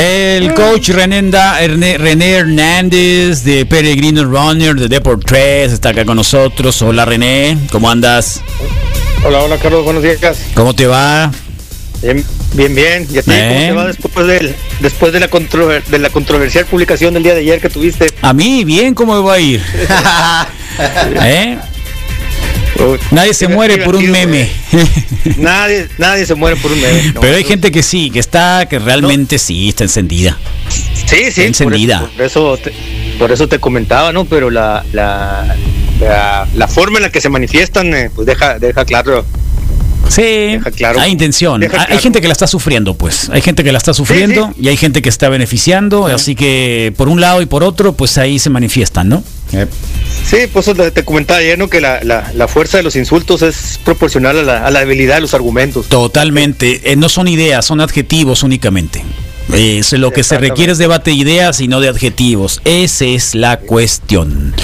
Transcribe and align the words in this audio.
El 0.00 0.54
coach 0.54 0.90
René, 0.90 1.98
René 1.98 2.30
Hernández 2.30 3.42
de 3.42 3.66
Peregrino 3.66 4.24
Runner 4.24 4.76
de 4.76 4.86
Deport 4.86 5.24
3 5.26 5.72
está 5.72 5.88
acá 5.88 6.04
con 6.04 6.16
nosotros. 6.16 6.80
Hola 6.82 7.04
René, 7.04 7.58
¿cómo 7.72 7.90
andas? 7.90 8.40
Hola, 9.24 9.42
hola 9.42 9.58
Carlos, 9.58 9.82
buenos 9.82 10.04
días. 10.04 10.20
¿Cómo 10.54 10.72
te 10.72 10.86
va? 10.86 11.32
Bien, 12.00 12.24
bien, 12.52 12.74
bien. 12.76 13.08
¿Y 13.10 13.18
a 13.18 13.22
ti 13.22 13.30
cómo 13.32 13.58
te 13.58 13.72
va 13.72 13.86
después, 13.88 14.26
del, 14.28 14.54
después 14.78 15.12
de, 15.12 15.18
la 15.18 15.26
de 15.26 15.98
la 15.98 16.10
controversial 16.10 16.64
publicación 16.66 17.14
del 17.14 17.24
día 17.24 17.34
de 17.34 17.40
ayer 17.40 17.60
que 17.60 17.68
tuviste? 17.68 18.06
A 18.22 18.32
mí, 18.32 18.62
bien, 18.62 18.94
¿cómo 18.94 19.20
me 19.20 19.28
va 19.28 19.34
a 19.34 19.40
ir? 19.40 19.60
¿Eh? 21.22 21.58
Nadie 23.10 23.34
se 23.34 23.48
muere 23.48 23.78
por 23.78 23.96
un 23.96 24.10
meme. 24.10 24.50
nadie, 25.36 25.88
nadie 25.98 26.26
se 26.26 26.34
muere 26.34 26.56
por 26.56 26.72
un 26.72 26.80
meme. 26.80 27.14
Pero 27.20 27.36
hay 27.36 27.44
gente 27.44 27.70
que 27.70 27.82
sí, 27.82 28.10
que 28.10 28.18
está, 28.18 28.66
que 28.66 28.78
realmente 28.78 29.38
sí, 29.38 29.68
está 29.68 29.84
encendida. 29.84 30.38
Sí, 31.06 31.30
sí. 31.32 31.42
encendida. 31.42 32.08
Por 32.16 32.24
eso, 32.24 32.56
te, 32.58 32.72
por 33.18 33.32
eso 33.32 33.48
te 33.48 33.58
comentaba, 33.58 34.12
¿no? 34.12 34.24
Pero 34.24 34.50
la, 34.50 34.84
la, 34.92 35.56
la, 36.54 36.68
forma 36.68 36.98
en 36.98 37.04
la 37.04 37.10
que 37.10 37.20
se 37.20 37.28
manifiestan, 37.28 37.94
eh, 37.94 38.10
pues 38.14 38.26
deja, 38.26 38.58
deja 38.58 38.84
claro 38.84 39.24
Sí, 40.08 40.58
claro, 40.76 41.00
hay 41.00 41.12
intención. 41.12 41.62
Hay 41.62 41.98
gente 41.98 42.20
que 42.20 42.28
la 42.28 42.32
está 42.32 42.46
sufriendo, 42.46 42.94
pues. 42.94 43.30
Hay 43.30 43.42
gente 43.42 43.64
que 43.64 43.72
la 43.72 43.78
está 43.78 43.94
sufriendo 43.94 44.52
y 44.60 44.68
hay 44.68 44.76
gente 44.76 45.02
que 45.02 45.08
está 45.08 45.28
beneficiando. 45.28 46.06
Así 46.06 46.34
que 46.34 46.92
por 46.96 47.08
un 47.08 47.20
lado 47.20 47.42
y 47.42 47.46
por 47.46 47.62
otro, 47.62 47.92
pues 47.92 48.18
ahí 48.18 48.38
se 48.38 48.50
manifiestan, 48.50 49.08
¿no? 49.08 49.22
Sí, 50.26 50.38
pues 50.52 50.70
te 50.92 51.04
comentaba 51.04 51.40
ayer, 51.40 51.58
¿no? 51.58 51.68
Que 51.68 51.80
la, 51.80 52.00
la, 52.02 52.48
fuerza 52.48 52.76
de 52.76 52.82
los 52.82 52.96
insultos 52.96 53.42
es 53.42 53.80
proporcional 53.82 54.38
a 54.38 54.42
la, 54.42 54.66
a 54.66 54.70
la 54.70 54.80
habilidad 54.80 55.16
de 55.16 55.20
los 55.22 55.34
argumentos. 55.34 55.86
Totalmente. 55.86 56.92
Eh, 56.92 56.96
no 56.96 57.08
son 57.08 57.28
ideas, 57.28 57.64
son 57.64 57.80
adjetivos 57.80 58.42
únicamente. 58.42 59.02
Es 59.54 59.92
lo 59.92 60.10
que 60.12 60.24
se 60.24 60.38
requiere 60.38 60.72
es 60.72 60.78
debate 60.78 61.10
de 61.10 61.16
ideas 61.16 61.60
y 61.60 61.68
no 61.68 61.80
de 61.80 61.88
adjetivos. 61.88 62.60
Esa 62.64 63.06
es 63.06 63.34
la 63.34 63.58
cuestión. 63.58 64.54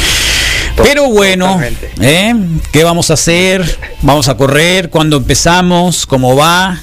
Pero 0.76 1.08
bueno, 1.08 1.60
¿eh? 2.00 2.34
¿qué 2.72 2.84
vamos 2.84 3.10
a 3.10 3.14
hacer? 3.14 3.78
¿Vamos 4.02 4.28
a 4.28 4.36
correr? 4.36 4.90
¿Cuándo 4.90 5.18
empezamos? 5.18 6.06
¿Cómo 6.06 6.36
va? 6.36 6.80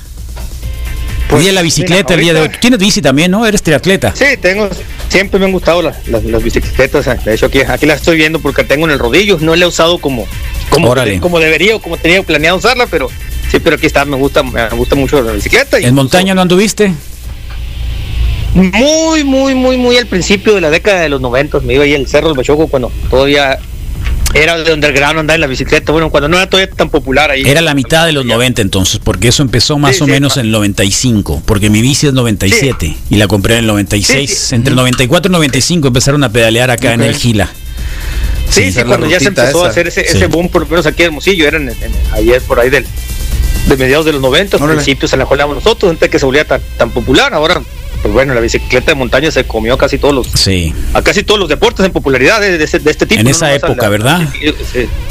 Pues, 1.32 1.48
en 1.48 1.56
la 1.56 1.62
bicicleta 1.62 2.14
el 2.14 2.20
día 2.20 2.34
de 2.34 2.42
hoy. 2.42 2.50
¿Tienes 2.60 2.78
bici 2.78 3.02
también, 3.02 3.32
no? 3.32 3.46
Eres 3.46 3.64
triatleta. 3.64 4.14
Sí, 4.14 4.38
tengo. 4.40 4.70
Siempre 5.08 5.40
me 5.40 5.46
han 5.46 5.54
gustado 5.54 5.82
las, 5.82 6.06
las, 6.08 6.44
bicicletas. 6.44 7.24
De 7.24 7.34
hecho, 7.34 7.46
aquí, 7.46 7.62
aquí 7.62 7.86
las 7.86 8.00
estoy 8.00 8.18
viendo 8.18 8.40
porque 8.40 8.66
tengo 8.66 8.86
en 8.86 8.92
el 8.92 9.00
rodillo. 9.00 9.38
No 9.40 9.56
la 9.56 9.66
he 9.66 9.68
usado 9.68 9.98
como, 10.00 10.28
como, 10.70 10.94
como 11.22 11.40
debería 11.40 11.76
o 11.76 11.82
como 11.82 11.98
tenía 11.98 12.22
planeado 12.22 12.58
usarla, 12.58 12.86
pero 12.88 13.10
sí, 13.50 13.60
pero 13.60 13.78
aquí 13.78 13.86
está. 13.86 14.04
Me 14.04 14.18
gusta, 14.18 14.44
me 14.44 14.68
gusta 14.70 14.96
mucho 14.96 15.22
la 15.22 15.32
bicicleta. 15.32 15.78
¿En 15.80 15.96
montaña 15.96 16.34
no 16.34 16.42
anduviste? 16.42 16.94
Muy, 18.54 19.24
muy, 19.24 19.56
muy, 19.56 19.78
muy 19.78 19.98
al 19.98 20.08
principio 20.08 20.54
de 20.54 20.62
la 20.62 20.70
década 20.70 21.00
de 21.00 21.10
los 21.10 21.22
noventos. 21.22 21.64
Me 21.64 21.76
iba 21.76 21.86
ahí 21.86 21.96
al 21.96 22.08
Cerro 22.08 22.28
del 22.28 22.38
Bachoco 22.38 22.68
cuando 22.68 22.92
todavía 23.10 23.58
era 24.34 24.58
de 24.58 24.74
underground 24.74 25.20
andar 25.20 25.36
en 25.36 25.42
la 25.42 25.48
bicicleta, 25.48 25.92
bueno, 25.92 26.10
cuando 26.10 26.30
no 26.30 26.38
era 26.38 26.50
todavía 26.50 26.74
tan 26.74 26.90
popular 26.90 27.32
ahí. 27.32 27.44
Era 27.46 27.62
la 27.62 27.74
mitad 27.74 28.06
de 28.06 28.14
los 28.14 28.26
90 28.26 28.62
entonces, 28.62 29.00
porque 29.04 29.28
eso 29.28 29.44
empezó 29.44 29.78
más 29.78 30.02
o 30.02 30.08
menos 30.08 30.38
en 30.38 30.48
el 30.48 30.52
95, 30.52 31.44
porque 31.46 31.70
mi 31.70 31.82
bici 31.82 32.08
es 32.08 32.14
97 32.14 32.96
y 33.10 33.16
la 33.16 33.28
compré 33.28 33.56
en 33.56 33.62
el 33.62 33.68
96. 33.68 34.54
Entre 34.54 34.72
el 34.72 34.76
94 34.76 35.28
y 35.28 35.30
el 35.30 35.34
95 35.34 35.88
empezaron 35.88 36.24
a 36.24 36.32
pedalear 36.32 36.72
acá 36.72 36.94
en 36.94 37.02
el 37.02 37.16
Gila. 37.16 37.50
Sí, 38.50 38.72
sí, 38.72 38.84
cuando 38.84 39.08
ya 39.08 39.20
se 39.20 39.30
empezó 39.30 39.66
a 39.66 39.70
hacer 39.70 39.88
ese, 39.88 40.02
ese 40.02 40.28
boom, 40.28 40.50
por 40.50 40.64
lo 40.64 40.68
menos 40.68 40.86
aquí 40.86 41.04
en 41.04 41.08
Hermosillo, 41.08 41.48
eran 41.48 41.70
en, 41.70 41.76
ayer 42.12 42.42
por 42.42 42.60
ahí 42.60 42.70
del, 42.70 42.86
de 43.68 43.78
mediados 43.78 44.06
de 44.06 44.14
los 44.14 44.22
90, 44.22 44.58
al 44.58 44.70
principio 44.70 45.08
se 45.08 45.16
la 45.16 45.26
jolamos 45.26 45.56
nosotros, 45.56 45.90
antes 45.90 46.10
que 46.10 46.20
se 46.20 46.26
volvía 46.26 46.46
tan, 46.46 46.62
tan 46.78 46.92
popular, 46.92 47.34
ahora 47.34 47.62
pues 48.02 48.14
bueno, 48.14 48.34
la 48.34 48.42
bicicleta 48.42 48.92
de 48.92 48.96
montaña 48.96 49.30
se 49.30 49.44
comió 49.46 49.78
casi 49.78 49.98
todos 49.98 50.14
los 50.14 50.28
sí. 50.28 50.74
a 50.94 51.02
casi 51.04 51.24
todos 51.24 51.40
los 51.40 51.48
deportes 51.48 51.86
en 51.86 51.92
popularidad 51.92 52.42
de, 52.42 52.64
este, 52.64 52.80
tipo. 53.06 53.22
En 53.22 53.28
esa 53.28 53.54
época, 53.54 53.90
¿verdad? 53.90 54.28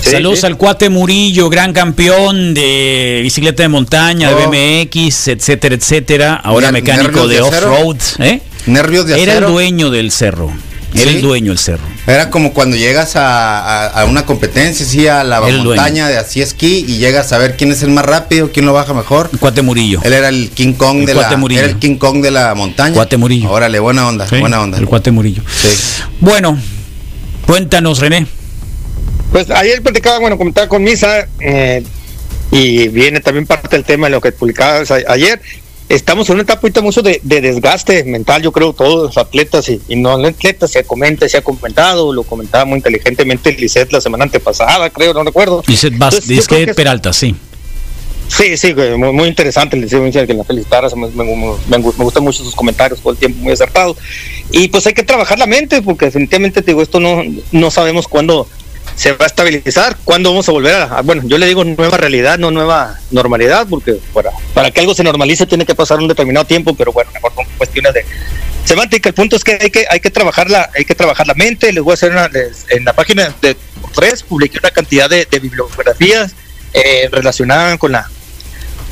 Saludos 0.00 0.44
al 0.44 0.56
cuate 0.56 0.88
Murillo, 0.88 1.48
gran 1.48 1.72
campeón 1.72 2.52
de 2.54 3.20
bicicleta 3.22 3.62
de 3.62 3.68
montaña, 3.68 4.30
de 4.30 4.44
oh. 4.44 4.50
BMX, 4.50 5.28
etcétera, 5.28 5.74
etcétera. 5.74 6.34
Ahora 6.34 6.72
mecánico 6.72 7.28
de 7.28 7.40
off-road. 7.40 7.98
¿eh? 8.18 8.42
Nervios 8.66 9.06
de 9.06 9.22
Era 9.22 9.38
el 9.38 9.46
dueño 9.46 9.90
del 9.90 10.10
cerro. 10.10 10.52
Era 10.94 11.10
el 11.10 11.20
dueño 11.20 11.52
el 11.52 11.58
cerro. 11.58 11.84
Era 12.06 12.30
como 12.30 12.52
cuando 12.52 12.76
llegas 12.76 13.12
a, 13.14 14.04
una 14.08 14.26
competencia, 14.26 14.84
sí, 14.84 15.06
a 15.06 15.24
la 15.24 15.40
montaña 15.40 16.08
de 16.08 16.16
así 16.16 16.42
esquí 16.42 16.84
y 16.86 16.98
llegas 16.98 17.32
a 17.32 17.38
ver 17.38 17.56
quién 17.56 17.70
es 17.72 17.82
el 17.82 17.90
más 17.90 18.04
rápido, 18.04 18.50
quién 18.52 18.66
lo 18.66 18.72
baja 18.72 18.94
mejor. 18.94 19.30
Cuate 19.38 19.62
Murillo. 19.62 20.00
Él 20.02 20.12
era 20.12 20.28
el 20.28 20.50
King 20.50 20.74
Kong 20.74 21.06
de 21.06 21.14
la 21.14 21.30
era 21.30 21.66
el 21.66 21.78
King 21.78 21.96
Kong 21.96 22.22
de 22.22 22.30
la 22.30 22.54
montaña. 22.54 22.94
Cuate 22.94 23.16
Murillo. 23.16 23.50
Órale, 23.50 23.78
buena 23.78 24.08
onda, 24.08 24.26
buena 24.38 24.60
onda. 24.60 24.78
El 24.78 24.86
Cuate 24.86 25.10
Murillo. 25.10 25.42
Bueno, 26.20 26.58
cuéntanos, 27.46 27.98
René. 27.98 28.26
Pues 29.32 29.48
ayer 29.50 29.80
platicaba, 29.80 30.18
bueno, 30.18 30.36
comentaba 30.36 30.68
con 30.68 30.82
Misa 30.82 31.28
eh, 31.38 31.84
y 32.50 32.88
viene 32.88 33.20
también 33.20 33.46
parte 33.46 33.68
del 33.68 33.84
tema 33.84 34.08
de 34.08 34.10
lo 34.10 34.20
que 34.20 34.32
publicabas 34.32 34.90
ayer 34.90 35.40
estamos 35.90 36.28
en 36.28 36.34
una 36.34 36.44
etapa 36.44 36.68
mucho 36.80 37.02
de, 37.02 37.20
desgaste 37.22 38.04
mental, 38.04 38.42
yo 38.42 38.52
creo, 38.52 38.72
todos 38.72 39.08
los 39.08 39.18
atletas 39.18 39.68
y, 39.68 39.96
no 39.96 40.12
atletas, 40.12 40.70
se 40.70 40.84
comenta, 40.84 41.28
se 41.28 41.36
ha 41.36 41.42
comentado, 41.42 42.12
lo 42.12 42.22
comentaba 42.22 42.64
muy 42.64 42.76
inteligentemente 42.76 43.52
Lisset 43.52 43.92
la 43.92 44.00
semana 44.00 44.24
antepasada, 44.24 44.88
creo, 44.90 45.12
no 45.12 45.24
recuerdo. 45.24 45.62
Lisset 45.66 45.94
Peralta, 46.74 47.12
sí. 47.12 47.34
Sí, 48.28 48.56
sí, 48.56 48.72
muy, 48.96 49.12
muy 49.12 49.28
interesante, 49.28 49.76
le 49.76 49.86
decía 49.86 50.24
que 50.24 50.34
la 50.34 50.44
felicitara, 50.44 50.88
me, 50.94 51.08
me, 51.08 51.78
gustan 51.78 52.22
mucho 52.22 52.44
sus 52.44 52.54
comentarios, 52.54 53.00
todo 53.00 53.12
el 53.12 53.18
tiempo 53.18 53.40
muy 53.40 53.52
acertados. 53.52 53.96
Y 54.52 54.68
pues 54.68 54.86
hay 54.86 54.94
que 54.94 55.02
trabajar 55.02 55.40
la 55.40 55.46
mente, 55.46 55.82
porque 55.82 56.04
definitivamente, 56.06 56.62
te 56.62 56.70
digo, 56.70 56.80
esto 56.80 57.00
no, 57.00 57.24
no 57.50 57.70
sabemos 57.72 58.06
cuándo 58.06 58.46
se 59.00 59.12
va 59.12 59.24
a 59.24 59.28
estabilizar. 59.28 59.96
¿Cuándo 60.04 60.28
vamos 60.28 60.46
a 60.50 60.52
volver 60.52 60.74
a, 60.74 61.00
bueno, 61.00 61.22
yo 61.24 61.38
le 61.38 61.46
digo 61.46 61.64
nueva 61.64 61.96
realidad, 61.96 62.38
no 62.38 62.50
nueva 62.50 62.98
normalidad, 63.10 63.66
porque 63.66 63.94
para, 64.12 64.30
para 64.52 64.70
que 64.70 64.80
algo 64.80 64.94
se 64.94 65.02
normalice 65.02 65.46
tiene 65.46 65.64
que 65.64 65.74
pasar 65.74 66.00
un 66.00 66.08
determinado 66.08 66.44
tiempo, 66.44 66.74
pero 66.74 66.92
bueno, 66.92 67.10
mejor 67.14 67.32
con 67.32 67.46
cuestiones 67.56 67.94
de 67.94 68.04
semántica. 68.66 69.08
El 69.08 69.14
punto 69.14 69.36
es 69.36 69.42
que 69.42 69.56
hay 69.58 69.70
que, 69.70 69.86
hay 69.88 70.00
que 70.00 70.10
trabajar 70.10 70.50
la, 70.50 70.68
hay 70.76 70.84
que 70.84 70.94
trabajar 70.94 71.26
la 71.26 71.32
mente. 71.32 71.72
Les 71.72 71.82
voy 71.82 71.92
a 71.92 71.94
hacer 71.94 72.12
una, 72.12 72.28
en 72.68 72.84
la 72.84 72.92
página 72.92 73.34
de 73.40 73.56
tres 73.94 74.22
publiqué 74.22 74.58
una 74.58 74.70
cantidad 74.70 75.08
de, 75.08 75.26
bibliografías 75.30 76.34
eh, 76.74 77.08
relacionadas 77.10 77.78
con 77.78 77.92
la 77.92 78.06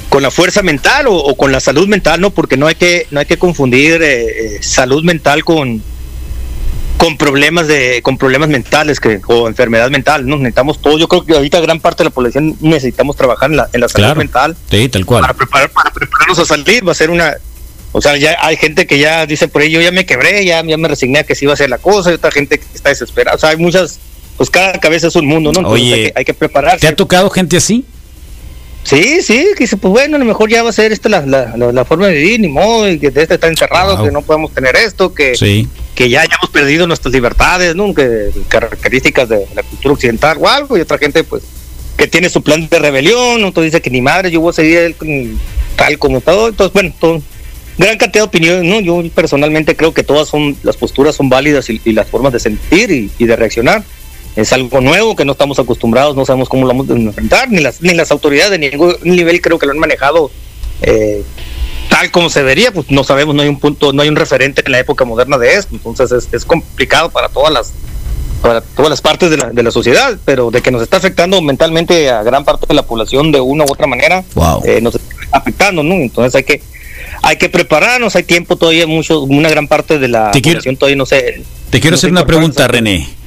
con 0.08 0.22
la 0.22 0.30
fuerza 0.30 0.62
mental 0.62 1.04
o, 1.06 1.36
con 1.36 1.52
la 1.52 1.60
salud 1.60 1.86
mental, 1.86 2.18
no, 2.18 2.30
porque 2.30 2.56
no 2.56 2.66
hay 2.66 2.76
que 2.76 3.06
no 3.10 3.20
hay 3.20 3.26
que 3.26 3.36
confundir 3.36 4.02
eh, 4.02 4.56
eh, 4.56 4.62
salud 4.62 5.04
mental 5.04 5.44
con 5.44 5.82
con 6.98 7.16
problemas 7.16 7.68
de 7.68 8.02
con 8.02 8.18
problemas 8.18 8.48
mentales 8.48 9.00
que 9.00 9.20
o 9.28 9.48
enfermedad 9.48 9.88
mental 9.88 10.26
no 10.26 10.36
necesitamos 10.36 10.82
todo 10.82 10.98
yo 10.98 11.08
creo 11.08 11.24
que 11.24 11.34
ahorita 11.34 11.60
gran 11.60 11.80
parte 11.80 12.02
de 12.02 12.10
la 12.10 12.14
población 12.14 12.56
necesitamos 12.60 13.16
trabajar 13.16 13.50
en 13.50 13.56
la, 13.56 13.68
en 13.72 13.80
la 13.80 13.88
salud 13.88 14.16
mental. 14.16 14.56
Sí 14.70 14.88
tal 14.88 15.06
cual. 15.06 15.22
Para 15.22 15.34
preparar 15.34 15.70
para 15.70 15.90
prepararnos 15.90 16.38
a 16.38 16.44
salir 16.44 16.86
va 16.86 16.92
a 16.92 16.96
ser 16.96 17.10
una 17.10 17.34
o 17.92 18.02
sea 18.02 18.16
ya 18.16 18.36
hay 18.40 18.56
gente 18.56 18.86
que 18.86 18.98
ya 18.98 19.24
dice 19.26 19.48
por 19.48 19.62
ahí 19.62 19.70
yo 19.70 19.80
ya 19.80 19.92
me 19.92 20.04
quebré 20.04 20.44
ya, 20.44 20.62
ya 20.64 20.76
me 20.76 20.88
resigné 20.88 21.20
a 21.20 21.24
que 21.24 21.34
sí 21.34 21.44
iba 21.44 21.54
a 21.54 21.56
ser 21.56 21.70
la 21.70 21.78
cosa 21.78 22.10
y 22.10 22.14
otra 22.14 22.32
gente 22.32 22.58
que 22.58 22.66
está 22.74 22.90
desesperada. 22.90 23.36
O 23.36 23.38
sea 23.38 23.50
hay 23.50 23.56
muchas 23.56 24.00
pues 24.36 24.50
cada 24.50 24.72
cabeza 24.74 25.06
es 25.06 25.16
un 25.16 25.26
mundo 25.26 25.52
no 25.52 25.60
Entonces 25.60 25.82
Oye, 25.82 26.12
hay 26.14 26.24
que, 26.24 26.34
prepararse. 26.34 26.80
te 26.80 26.88
ha 26.88 26.96
tocado 26.96 27.30
gente 27.30 27.56
así 27.56 27.84
Sí, 28.88 29.20
sí, 29.20 29.48
que 29.54 29.64
dice, 29.64 29.76
pues 29.76 29.92
bueno, 29.92 30.16
a 30.16 30.18
lo 30.18 30.24
mejor 30.24 30.48
ya 30.48 30.62
va 30.62 30.70
a 30.70 30.72
ser 30.72 30.92
esta 30.92 31.10
la, 31.10 31.20
la, 31.26 31.54
la, 31.54 31.84
forma 31.84 32.06
de 32.06 32.14
vivir, 32.14 32.40
ni 32.40 32.48
modo, 32.48 32.90
y 32.90 32.98
que 32.98 33.08
este 33.08 33.34
está 33.34 33.46
encerrado, 33.46 34.02
que 34.02 34.10
no 34.10 34.22
podemos 34.22 34.50
tener 34.54 34.76
esto, 34.76 35.12
que, 35.12 35.34
que 35.94 36.08
ya 36.08 36.22
hayamos 36.22 36.48
perdido 36.50 36.86
nuestras 36.86 37.12
libertades, 37.12 37.76
¿no? 37.76 37.92
Que, 37.92 38.30
características 38.48 39.28
de 39.28 39.46
la 39.54 39.62
cultura 39.62 39.92
occidental 39.92 40.38
o 40.40 40.48
algo, 40.48 40.78
y 40.78 40.80
otra 40.80 40.96
gente, 40.96 41.22
pues, 41.22 41.42
que 41.98 42.06
tiene 42.06 42.30
su 42.30 42.42
plan 42.42 42.66
de 42.66 42.78
rebelión, 42.78 43.44
otro 43.44 43.62
dice 43.62 43.82
que 43.82 43.90
ni 43.90 44.00
madre, 44.00 44.30
yo 44.30 44.40
voy 44.40 44.52
a 44.52 44.54
seguir 44.54 44.96
tal 45.76 45.98
como 45.98 46.22
todo, 46.22 46.48
entonces, 46.48 46.72
bueno, 46.72 46.94
todo, 46.98 47.20
gran 47.76 47.98
cantidad 47.98 48.24
de 48.24 48.28
opiniones, 48.28 48.64
¿no? 48.64 48.80
Yo 48.80 49.06
personalmente 49.14 49.76
creo 49.76 49.92
que 49.92 50.02
todas 50.02 50.28
son, 50.28 50.56
las 50.62 50.78
posturas 50.78 51.14
son 51.14 51.28
válidas 51.28 51.68
y, 51.68 51.92
las 51.92 52.08
formas 52.08 52.32
de 52.32 52.40
sentir 52.40 52.90
y, 52.90 53.10
y 53.18 53.26
de 53.26 53.36
reaccionar 53.36 53.84
es 54.38 54.52
algo 54.52 54.80
nuevo 54.80 55.16
que 55.16 55.24
no 55.24 55.32
estamos 55.32 55.58
acostumbrados, 55.58 56.14
no 56.14 56.24
sabemos 56.24 56.48
cómo 56.48 56.62
lo 56.62 56.68
vamos 56.68 56.88
a 56.88 56.92
enfrentar, 56.92 57.50
ni 57.50 57.60
las, 57.60 57.82
ni 57.82 57.92
las 57.94 58.10
autoridades 58.12 58.52
de 58.52 58.70
ningún 58.70 58.94
nivel 59.02 59.40
creo 59.40 59.58
que 59.58 59.66
lo 59.66 59.72
han 59.72 59.78
manejado 59.78 60.30
eh, 60.82 61.24
tal 61.88 62.10
como 62.12 62.30
se 62.30 62.40
debería, 62.40 62.70
pues 62.70 62.90
no 62.90 63.02
sabemos, 63.02 63.34
no 63.34 63.42
hay 63.42 63.48
un 63.48 63.58
punto, 63.58 63.92
no 63.92 64.02
hay 64.02 64.08
un 64.08 64.14
referente 64.14 64.62
en 64.64 64.70
la 64.70 64.78
época 64.78 65.04
moderna 65.04 65.38
de 65.38 65.54
esto, 65.54 65.74
entonces 65.74 66.28
es, 66.30 66.44
complicado 66.44 67.10
para 67.10 67.28
todas 67.28 67.52
las 67.52 67.72
para 68.40 68.60
todas 68.60 68.88
las 68.88 69.00
partes 69.00 69.30
de 69.30 69.36
la, 69.36 69.50
de 69.50 69.62
la 69.64 69.72
sociedad, 69.72 70.16
pero 70.24 70.52
de 70.52 70.62
que 70.62 70.70
nos 70.70 70.80
está 70.80 70.98
afectando 70.98 71.42
mentalmente 71.42 72.08
a 72.08 72.22
gran 72.22 72.44
parte 72.44 72.66
de 72.68 72.74
la 72.74 72.84
población 72.84 73.32
de 73.32 73.40
una 73.40 73.64
u 73.64 73.72
otra 73.72 73.88
manera, 73.88 74.22
eh, 74.64 74.80
nos 74.80 74.94
está 74.94 75.12
afectando, 75.32 75.82
¿no? 75.82 75.94
Entonces 75.94 76.36
hay 76.36 76.44
que 76.44 76.62
hay 77.22 77.36
que 77.36 77.48
prepararnos, 77.48 78.14
hay 78.14 78.22
tiempo 78.22 78.54
todavía 78.54 78.86
mucho, 78.86 79.22
una 79.22 79.48
gran 79.48 79.66
parte 79.66 79.98
de 79.98 80.06
la 80.06 80.30
población 80.30 80.76
todavía 80.76 80.96
no 80.96 81.06
sé. 81.06 81.42
Te 81.70 81.80
quiero 81.80 81.96
hacer 81.96 82.10
una 82.10 82.24
pregunta, 82.24 82.68
René. 82.68 83.17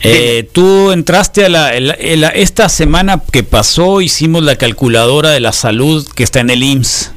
Eh, 0.00 0.48
tú 0.52 0.92
entraste 0.92 1.46
a 1.46 1.48
la, 1.48 1.70
esta 1.70 2.68
semana 2.68 3.22
que 3.32 3.42
pasó, 3.42 4.00
hicimos 4.00 4.42
la 4.42 4.56
calculadora 4.56 5.30
de 5.30 5.40
la 5.40 5.52
salud 5.52 6.06
que 6.14 6.22
está 6.22 6.40
en 6.40 6.50
el 6.50 6.62
IMSS. 6.62 7.12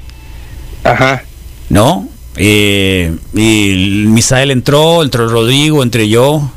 Ajá. 0.83 1.23
¿No? 1.69 2.07
Eh, 2.37 3.13
y 3.35 4.05
Misael 4.07 4.51
entró, 4.51 5.03
entró 5.03 5.27
Rodrigo, 5.27 5.83
entré 5.83 6.07
yo. 6.07 6.49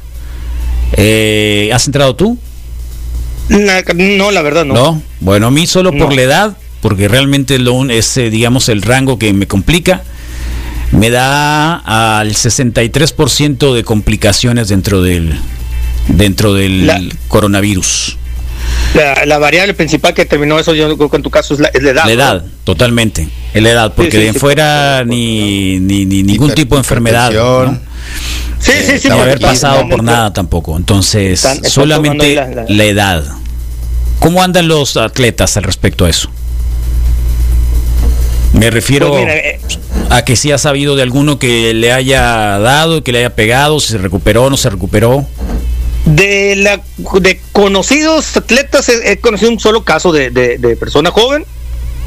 Eh, 0.92 1.70
¿Has 1.72 1.86
entrado 1.86 2.14
tú? 2.14 2.38
No, 3.48 4.30
la 4.30 4.42
verdad 4.42 4.64
no. 4.64 4.74
No, 4.74 5.02
bueno, 5.20 5.48
a 5.48 5.50
mí 5.50 5.66
solo 5.66 5.92
por 5.92 6.14
la 6.14 6.22
edad, 6.22 6.56
porque 6.80 7.08
realmente 7.08 7.58
lo, 7.58 7.90
es, 7.90 8.16
eh, 8.16 8.30
digamos, 8.30 8.68
el 8.68 8.82
rango 8.82 9.18
que 9.18 9.32
me 9.32 9.46
complica, 9.46 10.02
me 10.92 11.10
da 11.10 12.18
al 12.18 12.30
63% 12.30 13.74
de 13.74 13.84
complicaciones 13.84 14.68
dentro 14.68 15.02
del, 15.02 15.34
dentro 16.08 16.54
del 16.54 17.12
coronavirus. 17.28 18.18
La, 18.94 19.38
variable 19.38 19.74
principal 19.74 20.12
que 20.12 20.26
terminó 20.26 20.58
eso, 20.58 20.74
yo 20.74 20.96
creo 20.96 21.08
que 21.08 21.16
en 21.16 21.22
tu 21.22 21.30
caso 21.30 21.54
es 21.54 21.60
la, 21.60 21.70
edad. 21.72 22.04
La 22.04 22.12
edad, 22.12 22.44
totalmente. 22.64 23.28
Es 23.54 23.62
la 23.62 23.70
edad, 23.70 23.92
porque 23.94 24.18
de 24.18 24.34
fuera 24.34 25.04
ni, 25.04 25.80
ni, 25.80 26.04
ningún 26.04 26.52
tipo 26.52 26.74
de 26.74 26.80
enfermedad. 26.80 27.32
Sí, 28.58 28.72
sí, 28.86 28.98
sí. 28.98 29.08
No 29.08 29.20
haber 29.20 29.40
pasado 29.40 29.88
por 29.88 30.02
nada 30.02 30.32
tampoco. 30.32 30.76
Entonces, 30.76 31.44
solamente 31.64 32.34
la, 32.68 32.84
edad. 32.84 33.24
¿Cómo 34.18 34.42
andan 34.42 34.68
los 34.68 34.96
atletas 34.96 35.56
al 35.56 35.64
respecto 35.64 36.04
a 36.04 36.10
eso? 36.10 36.30
Me 38.52 38.70
refiero 38.70 39.10
pues 39.10 39.26
eh, 39.28 39.60
a 40.10 40.24
que 40.24 40.36
si 40.36 40.52
ha 40.52 40.58
sabido 40.58 40.94
de 40.94 41.02
alguno 41.02 41.38
que 41.38 41.72
le 41.72 41.90
haya 41.90 42.58
dado, 42.58 43.02
que 43.02 43.10
le 43.10 43.20
haya 43.20 43.34
pegado, 43.34 43.80
si 43.80 43.88
se 43.88 43.98
recuperó 43.98 44.44
o 44.44 44.50
no 44.50 44.56
se 44.56 44.68
recuperó. 44.70 45.26
De 46.04 46.56
la 46.56 46.80
de 47.20 47.40
conocidos 47.52 48.36
atletas 48.36 48.88
he, 48.88 49.18
conocido 49.18 49.52
un 49.52 49.60
solo 49.60 49.84
caso 49.84 50.12
de, 50.12 50.30
de, 50.30 50.76
persona 50.76 51.10
joven. 51.10 51.44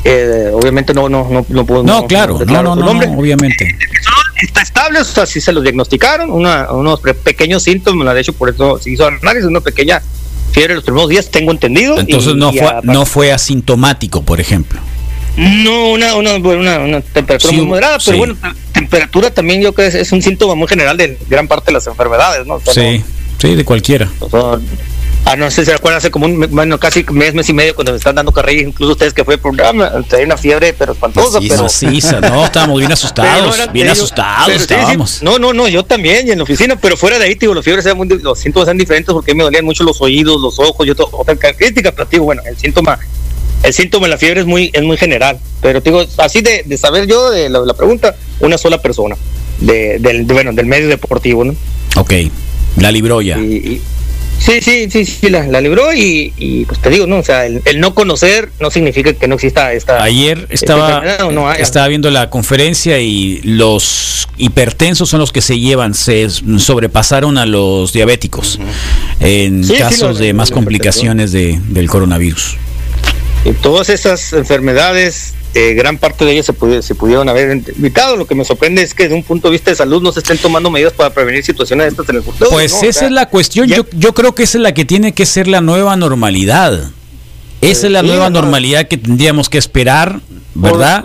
Eh, 0.03 0.51
obviamente 0.53 0.93
no 0.93 1.09
no 1.09 1.27
no 1.29 1.45
no 1.49 1.65
puedo 1.65 1.81
no, 1.81 2.05
claro 2.05 2.37
no 2.45 2.61
no 2.61 2.75
no, 2.75 2.91
obviamente. 3.17 3.75
Está 4.43 4.61
estable 4.61 4.99
o 4.99 5.03
sea 5.03 5.25
sí 5.25 5.41
se 5.41 5.51
lo 5.51 5.61
diagnosticaron 5.61 6.29
unos 6.29 6.99
pequeños 7.23 7.63
síntomas 7.63 8.13
de 8.13 8.21
hecho 8.21 8.33
por 8.33 8.49
eso 8.49 8.77
se 8.77 8.91
hizo 8.91 9.07
análisis 9.07 9.47
una 9.47 9.61
pequeña 9.61 10.03
fiebre 10.51 10.75
los 10.75 10.83
primeros 10.83 11.09
días 11.09 11.31
tengo 11.31 11.51
entendido 11.51 11.99
entonces 11.99 12.35
no 12.35 12.51
fue 12.51 12.71
no 12.83 13.05
fue 13.05 13.31
asintomático 13.31 14.21
por 14.21 14.39
ejemplo. 14.39 14.79
No 15.37 15.91
una 15.91 16.15
una, 16.15 16.35
una, 16.35 17.01
temperatura 17.01 17.53
muy 17.53 17.65
moderada 17.65 17.97
pero 18.05 18.17
bueno 18.17 18.35
temperatura 18.73 19.31
también 19.31 19.61
yo 19.61 19.73
creo 19.73 19.89
que 19.89 20.01
es, 20.01 20.11
un 20.11 20.21
síntoma 20.21 20.53
muy 20.53 20.67
general 20.67 20.97
de 20.97 21.17
gran 21.27 21.47
parte 21.47 21.67
de 21.67 21.73
las 21.73 21.87
enfermedades 21.87 22.45
no 22.45 22.59
sí 22.59 23.03
Sí, 23.45 23.55
de 23.55 23.63
cualquiera. 23.63 24.09
ah, 25.25 25.35
no 25.35 25.51
sé 25.51 25.61
si 25.61 25.65
se 25.65 25.73
acuerdan 25.73 25.99
hace 25.99 26.09
como 26.09 26.25
un, 26.25 26.47
bueno, 26.49 26.79
casi 26.79 27.03
mes, 27.11 27.35
mes 27.35 27.47
y 27.47 27.53
medio 27.53 27.75
cuando 27.75 27.91
me 27.91 27.99
están 27.99 28.15
dando 28.15 28.31
carrilla, 28.31 28.67
incluso 28.67 28.93
ustedes 28.93 29.13
que 29.13 29.23
fue 29.23 29.35
el 29.35 29.39
programa, 29.39 29.91
traía 30.07 30.25
una 30.25 30.37
fiebre 30.37 30.73
pero 30.73 30.93
espantosa. 30.93 31.39
Pero... 31.39 31.67
no, 32.21 32.45
estábamos 32.45 32.79
bien 32.79 32.91
asustados, 32.91 33.71
bien 33.71 33.89
asustados 33.89 34.49
estábamos. 34.49 35.21
no, 35.21 35.37
no, 35.37 35.53
no, 35.53 35.67
yo 35.67 35.83
también, 35.83 36.27
y 36.27 36.31
en 36.31 36.39
la 36.39 36.43
oficina, 36.43 36.75
pero 36.75 36.97
fuera 36.97 37.19
de 37.19 37.25
ahí, 37.25 37.35
digo, 37.35 37.53
los 37.53 37.63
fiebres 37.63 37.85
eran 37.85 37.97
muy, 37.97 38.07
los 38.07 38.39
síntomas 38.39 38.67
eran 38.67 38.79
diferentes 38.79 39.13
porque 39.13 39.35
me 39.35 39.43
dolían 39.43 39.63
mucho 39.63 39.83
los 39.83 40.01
oídos, 40.01 40.41
los 40.41 40.57
ojos, 40.57 40.87
yo 40.87 40.95
otra 41.11 41.35
característica, 41.35 41.91
pero 41.91 42.07
digo, 42.09 42.25
bueno, 42.25 42.41
el 42.47 42.57
síntoma, 42.57 42.97
el 43.61 43.73
síntoma 43.73 44.07
de 44.07 44.11
la 44.11 44.17
fiebre 44.17 44.39
es 44.39 44.47
muy, 44.47 44.71
es 44.73 44.81
muy 44.81 44.97
general, 44.97 45.37
pero 45.61 45.81
digo, 45.81 46.03
así 46.17 46.41
de, 46.41 46.63
de 46.65 46.77
saber 46.77 47.05
yo 47.05 47.29
de 47.29 47.49
la, 47.49 47.73
pregunta, 47.75 48.15
una 48.39 48.57
sola 48.57 48.81
persona, 48.81 49.15
de, 49.59 49.99
del, 49.99 50.23
bueno, 50.23 50.51
del 50.51 50.65
medio 50.65 50.87
deportivo, 50.87 51.43
¿no? 51.43 51.55
Ok. 51.95 52.13
La 52.77 52.91
libró 52.91 53.21
ya. 53.21 53.37
sí, 53.37 53.81
sí, 54.61 54.89
sí, 54.89 55.05
sí, 55.05 55.29
la, 55.29 55.47
la 55.47 55.61
libró 55.61 55.93
y, 55.93 56.65
pues 56.67 56.79
te 56.81 56.89
digo, 56.89 57.07
¿no? 57.07 57.19
O 57.19 57.23
sea, 57.23 57.45
el, 57.45 57.79
no 57.79 57.93
conocer 57.93 58.49
no 58.59 58.69
significa 58.69 59.13
que 59.13 59.27
no 59.27 59.35
exista 59.35 59.73
esta... 59.73 60.03
Ayer 60.03 60.47
estaba, 60.49 61.03
estaba 61.57 61.87
viendo 61.87 62.11
la 62.11 62.29
conferencia 62.29 62.99
y 62.99 63.41
los 63.43 64.27
hipertensos 64.37 65.09
son 65.09 65.19
los 65.19 65.31
que 65.31 65.41
se 65.41 65.59
llevan, 65.59 65.93
se 65.93 66.29
sobrepasaron 66.29 67.37
a 67.37 67.45
los 67.45 67.93
diabéticos 67.93 68.59
en 69.19 69.65
casos 69.67 70.19
de 70.19 70.33
más 70.33 70.51
complicaciones 70.51 71.31
de, 71.31 71.59
del 71.69 71.89
coronavirus. 71.89 72.57
Y 73.45 73.51
todas 73.53 73.89
esas 73.89 74.33
enfermedades 74.33 75.35
eh, 75.55 75.73
gran 75.73 75.97
parte 75.97 76.25
de 76.25 76.33
ellas 76.33 76.45
se, 76.45 76.81
se 76.81 76.95
pudieron 76.95 77.29
haber 77.29 77.49
evitado. 77.49 78.17
Lo 78.17 78.27
que 78.27 78.35
me 78.35 78.43
sorprende 78.43 78.83
es 78.83 78.93
que 78.93 79.03
desde 79.03 79.15
un 79.15 79.23
punto 79.23 79.47
de 79.47 79.53
vista 79.53 79.71
de 79.71 79.77
salud 79.77 80.01
no 80.01 80.11
se 80.11 80.19
estén 80.19 80.37
tomando 80.37 80.69
medidas 80.69 80.91
para 80.91 81.11
prevenir 81.11 81.45
situaciones 81.45 81.85
de 81.85 81.89
estas 81.91 82.09
en 82.09 82.17
el 82.17 82.23
futuro. 82.23 82.49
Pues 82.49 82.83
esa 82.83 83.05
es 83.05 83.11
la 83.11 83.29
cuestión. 83.29 83.67
Yo, 83.67 83.85
yo 83.93 84.13
creo 84.13 84.35
que 84.35 84.43
esa 84.43 84.57
es 84.57 84.61
la 84.61 84.73
que 84.73 84.83
tiene 84.83 85.13
que 85.13 85.25
ser 85.25 85.47
la 85.47 85.61
nueva 85.61 85.95
normalidad. 85.95 86.91
Esa 87.61 87.87
es 87.87 87.91
la 87.93 88.03
nueva 88.03 88.29
normalidad 88.29 88.89
que 88.89 88.97
tendríamos 88.97 89.49
que 89.49 89.57
esperar, 89.57 90.19
¿verdad? 90.55 91.03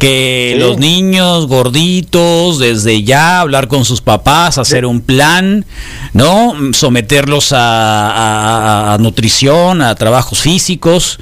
que 0.00 0.56
los 0.58 0.78
niños 0.78 1.46
gorditos, 1.46 2.58
desde 2.58 3.02
ya, 3.02 3.40
hablar 3.40 3.68
con 3.68 3.84
sus 3.84 4.00
papás, 4.00 4.58
hacer 4.58 4.84
un 4.84 5.00
plan, 5.00 5.64
¿no? 6.12 6.54
Someterlos 6.72 7.52
a, 7.52 8.94
a 8.94 8.98
nutrición, 8.98 9.82
a 9.82 9.94
trabajos 9.94 10.40
físicos 10.40 11.18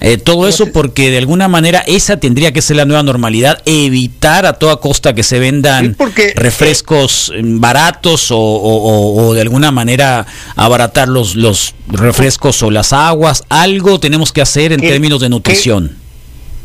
eh, 0.00 0.18
todo 0.18 0.46
eso 0.46 0.66
porque 0.72 1.10
de 1.10 1.18
alguna 1.18 1.48
manera 1.48 1.82
esa 1.86 2.18
tendría 2.18 2.52
que 2.52 2.60
ser 2.60 2.76
la 2.76 2.84
nueva 2.84 3.02
normalidad, 3.02 3.62
evitar 3.64 4.44
a 4.44 4.52
toda 4.52 4.76
costa 4.76 5.14
que 5.14 5.22
se 5.22 5.38
vendan 5.38 5.96
refrescos 6.36 7.32
mm, 7.34 7.60
baratos 7.60 8.28
o, 8.30 9.32
de 9.34 9.40
alguna 9.40 9.70
manera 9.70 10.26
abaratar 10.54 11.08
los, 11.08 11.34
los 11.34 11.74
refrescos 11.88 12.62
o 12.62 12.70
las 12.70 12.92
aguas, 12.92 13.44
algo 13.48 13.98
tenemos 13.98 14.32
que 14.32 14.42
hacer 14.42 14.72
en 14.72 14.80
términos 14.80 15.20
de 15.20 15.30
nutrición. 15.30 15.96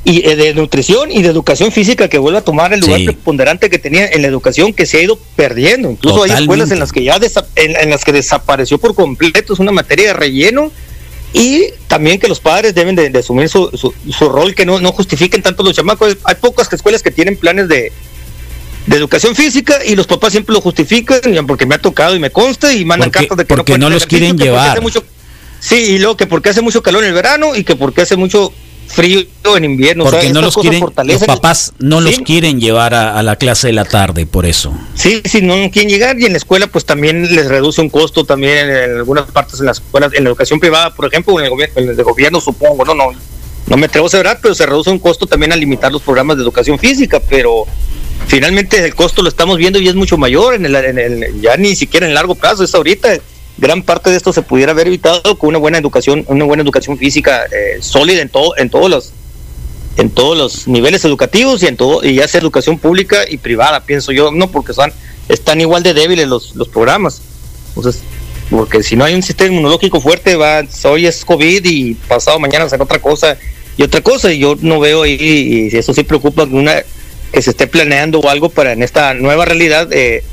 Y 0.04 0.28
eh, 0.28 0.36
de 0.36 0.54
nutrición 0.54 1.12
y 1.12 1.22
de 1.22 1.30
educación 1.30 1.72
física 1.72 2.08
que 2.08 2.18
vuelva 2.18 2.40
a 2.40 2.44
tomar 2.44 2.74
el 2.74 2.80
lugar 2.80 3.04
preponderante 3.06 3.70
que 3.70 3.78
tenía 3.78 4.08
en 4.08 4.22
la 4.22 4.28
educación 4.28 4.74
que 4.74 4.86
se 4.86 4.98
ha 4.98 5.04
ido 5.04 5.20
perdiendo. 5.36 5.92
Incluso 5.92 6.24
hay 6.24 6.32
escuelas 6.32 6.72
en 6.72 6.80
las 6.80 6.92
que 6.92 7.04
ya 7.04 7.20
en, 7.56 7.90
las 7.90 8.04
que 8.04 8.12
desapareció 8.12 8.80
por 8.80 8.96
completo, 8.96 9.54
es 9.54 9.60
una 9.60 9.72
materia 9.72 10.08
de 10.08 10.14
relleno 10.14 10.72
y 11.34 11.68
también 11.88 12.20
que 12.20 12.28
los 12.28 12.40
padres 12.40 12.74
deben 12.74 12.96
de, 12.96 13.18
asumir 13.18 13.48
su, 13.48 13.70
su, 14.10 14.30
rol, 14.30 14.56
que 14.56 14.66
no, 14.66 14.80
no 14.82 14.92
justifiquen 14.92 15.42
tanto 15.42 15.64
los 15.64 15.76
chamacos. 15.76 16.18
Hay 16.24 16.36
pocas 16.36 16.72
escuelas 16.74 17.04
que 17.04 17.12
tienen 17.12 17.38
planes 17.38 17.70
de, 17.70 17.94
de 18.88 18.98
educación 18.98 19.36
física 19.36 19.86
y 19.86 19.96
los 19.96 20.08
papás 20.08 20.32
siempre 20.32 20.54
lo 20.54 20.62
justifican 20.62 21.22
porque 21.46 21.66
me 21.66 21.76
ha 21.76 21.78
tocado 21.78 22.16
y 22.16 22.20
me 22.20 22.32
consta 22.32 22.74
y 22.74 22.84
mandan 22.86 23.12
cartas 23.12 23.38
de 23.38 23.46
que 23.46 23.56
porque 23.56 23.78
no, 23.78 23.90
los 23.90 24.06
quieren 24.06 24.38
llevar. 24.38 24.82
sí, 25.60 25.76
y 25.76 25.98
luego 26.00 26.18
que 26.18 26.26
porque 26.26 26.50
hace 26.50 26.62
mucho 26.62 26.82
calor 26.82 27.04
en 27.04 27.10
el 27.10 27.16
verano 27.16 27.56
y 27.56 27.64
que 27.64 27.76
porque 27.76 28.02
hace 28.02 28.18
mucho 28.18 28.52
frío 28.92 29.26
en 29.56 29.66
invierno. 29.66 30.04
Porque 30.04 30.32
no 30.32 30.42
los 30.42 30.56
quieren, 30.56 30.84
los 31.06 31.24
papás 31.24 31.74
no 31.80 32.02
los 32.02 32.20
quieren 32.20 32.60
llevar 32.60 32.94
a, 32.94 33.22
la 33.24 33.36
clase 33.36 33.68
de 33.68 33.74
la 33.74 33.86
tarde, 33.86 34.26
por 34.26 34.46
eso. 34.46 34.74
Sí, 34.96 35.22
sí, 35.26 35.42
no 35.42 35.54
quieren 35.72 35.90
llegar 35.90 36.20
y 36.20 36.26
en 36.26 36.34
la 36.34 36.38
escuela 36.38 36.68
pues 36.68 36.86
también 36.86 37.36
les 37.36 37.48
reduce 37.48 37.82
un 37.82 37.90
costo 37.90 38.26
también 38.26 38.70
en, 38.70 38.98
algunas 38.98 39.30
partes 39.32 39.60
en 39.60 39.66
las 39.68 39.78
escuelas, 39.78 40.14
en 40.14 40.24
la 40.24 40.30
educación 40.30 40.60
privada, 40.60 40.94
por 40.94 41.06
ejemplo, 41.06 41.40
en 41.40 41.46
el, 41.46 41.52
gobierno, 41.52 41.76
en 41.78 41.90
el 41.90 42.04
gobierno 42.04 42.42
supongo, 42.42 42.86
no, 42.86 42.94
no, 42.94 43.12
no 43.68 43.78
me 43.78 43.86
atrevo 43.86 44.06
a 44.06 44.08
asegurar, 44.08 44.40
pero 44.42 44.54
se 44.56 44.66
reduce 44.66 44.90
un 44.90 45.00
costo 45.00 45.26
también 45.26 45.52
a 45.54 45.56
limitar 45.56 45.92
los 45.92 46.02
programas 46.02 46.38
de 46.38 46.44
educación 46.44 46.78
física, 46.78 47.22
pero 47.30 47.66
finalmente 48.28 48.84
el 48.84 48.96
costo 48.96 49.22
lo 49.22 49.30
estamos 49.30 49.58
viendo 49.58 49.80
y 49.80 49.88
es 49.88 49.96
mucho 49.96 50.18
mayor, 50.18 50.56
en 50.56 50.66
el, 50.66 50.76
en 50.76 51.00
el 51.00 51.42
ya 51.42 51.58
ni 51.58 51.76
siquiera 51.76 52.08
en 52.08 52.14
largo 52.14 52.36
plazo, 52.36 52.64
es 52.64 52.74
ahorita 52.74 53.20
gran 53.58 53.84
parte 53.84 54.10
de 54.10 54.18
esto 54.18 54.34
se 54.34 54.42
pudiera 54.42 54.72
haber 54.72 54.88
evitado 54.88 55.38
con 55.38 55.50
una 55.50 55.58
buena 55.58 55.78
educación, 55.78 56.26
una 56.28 56.46
buena 56.46 56.64
educación 56.64 56.98
física 56.98 57.46
eh, 57.46 57.80
sólida 57.82 58.22
en 58.22 58.30
todo, 58.30 58.58
en 58.58 58.70
todos 58.70 58.90
los, 58.90 59.14
en 59.98 60.10
todos 60.10 60.38
los 60.38 60.68
niveles 60.68 61.06
educativos 61.06 61.62
y 61.64 61.68
en 61.68 61.78
todo, 61.78 62.04
y 62.04 62.16
ya 62.16 62.28
sea 62.28 62.42
educación 62.42 62.78
pública 62.78 63.24
y 63.30 63.38
privada, 63.38 63.84
pienso 63.84 64.12
yo, 64.12 64.32
no 64.32 64.50
porque 64.52 64.74
están 65.30 65.62
igual 65.62 65.84
de 65.84 65.94
débiles 65.94 66.28
los, 66.28 66.56
los 66.56 66.68
programas. 66.68 67.22
Entonces, 67.76 68.02
porque 68.50 68.84
si 68.84 68.96
no 68.96 69.06
hay 69.06 69.16
un 69.16 69.24
sistema 69.24 69.52
inmunológico 69.52 70.02
fuerte, 70.02 70.36
va, 70.36 70.64
hoy 70.84 71.06
es 71.06 71.24
COVID 71.24 71.64
y 71.66 71.94
pasado 71.94 72.40
mañana 72.40 72.68
será 72.68 72.84
otra 72.84 73.00
cosa 73.00 73.38
y 73.78 73.84
otra 73.84 74.02
cosa, 74.02 74.32
y 74.34 74.40
yo 74.40 74.58
no 74.60 74.80
veo 74.80 75.04
ahí, 75.04 75.70
y 75.72 75.76
eso 75.76 75.94
sí 75.94 76.04
preocupa 76.04 76.44
una, 76.44 76.84
que 77.32 77.42
se 77.42 77.52
esté 77.52 77.68
planeando 77.68 78.28
algo 78.30 78.50
para 78.50 78.74
en 78.74 78.84
esta 78.84 79.14
nueva 79.14 79.46
realidad 79.46 79.92
eh, 79.92 80.24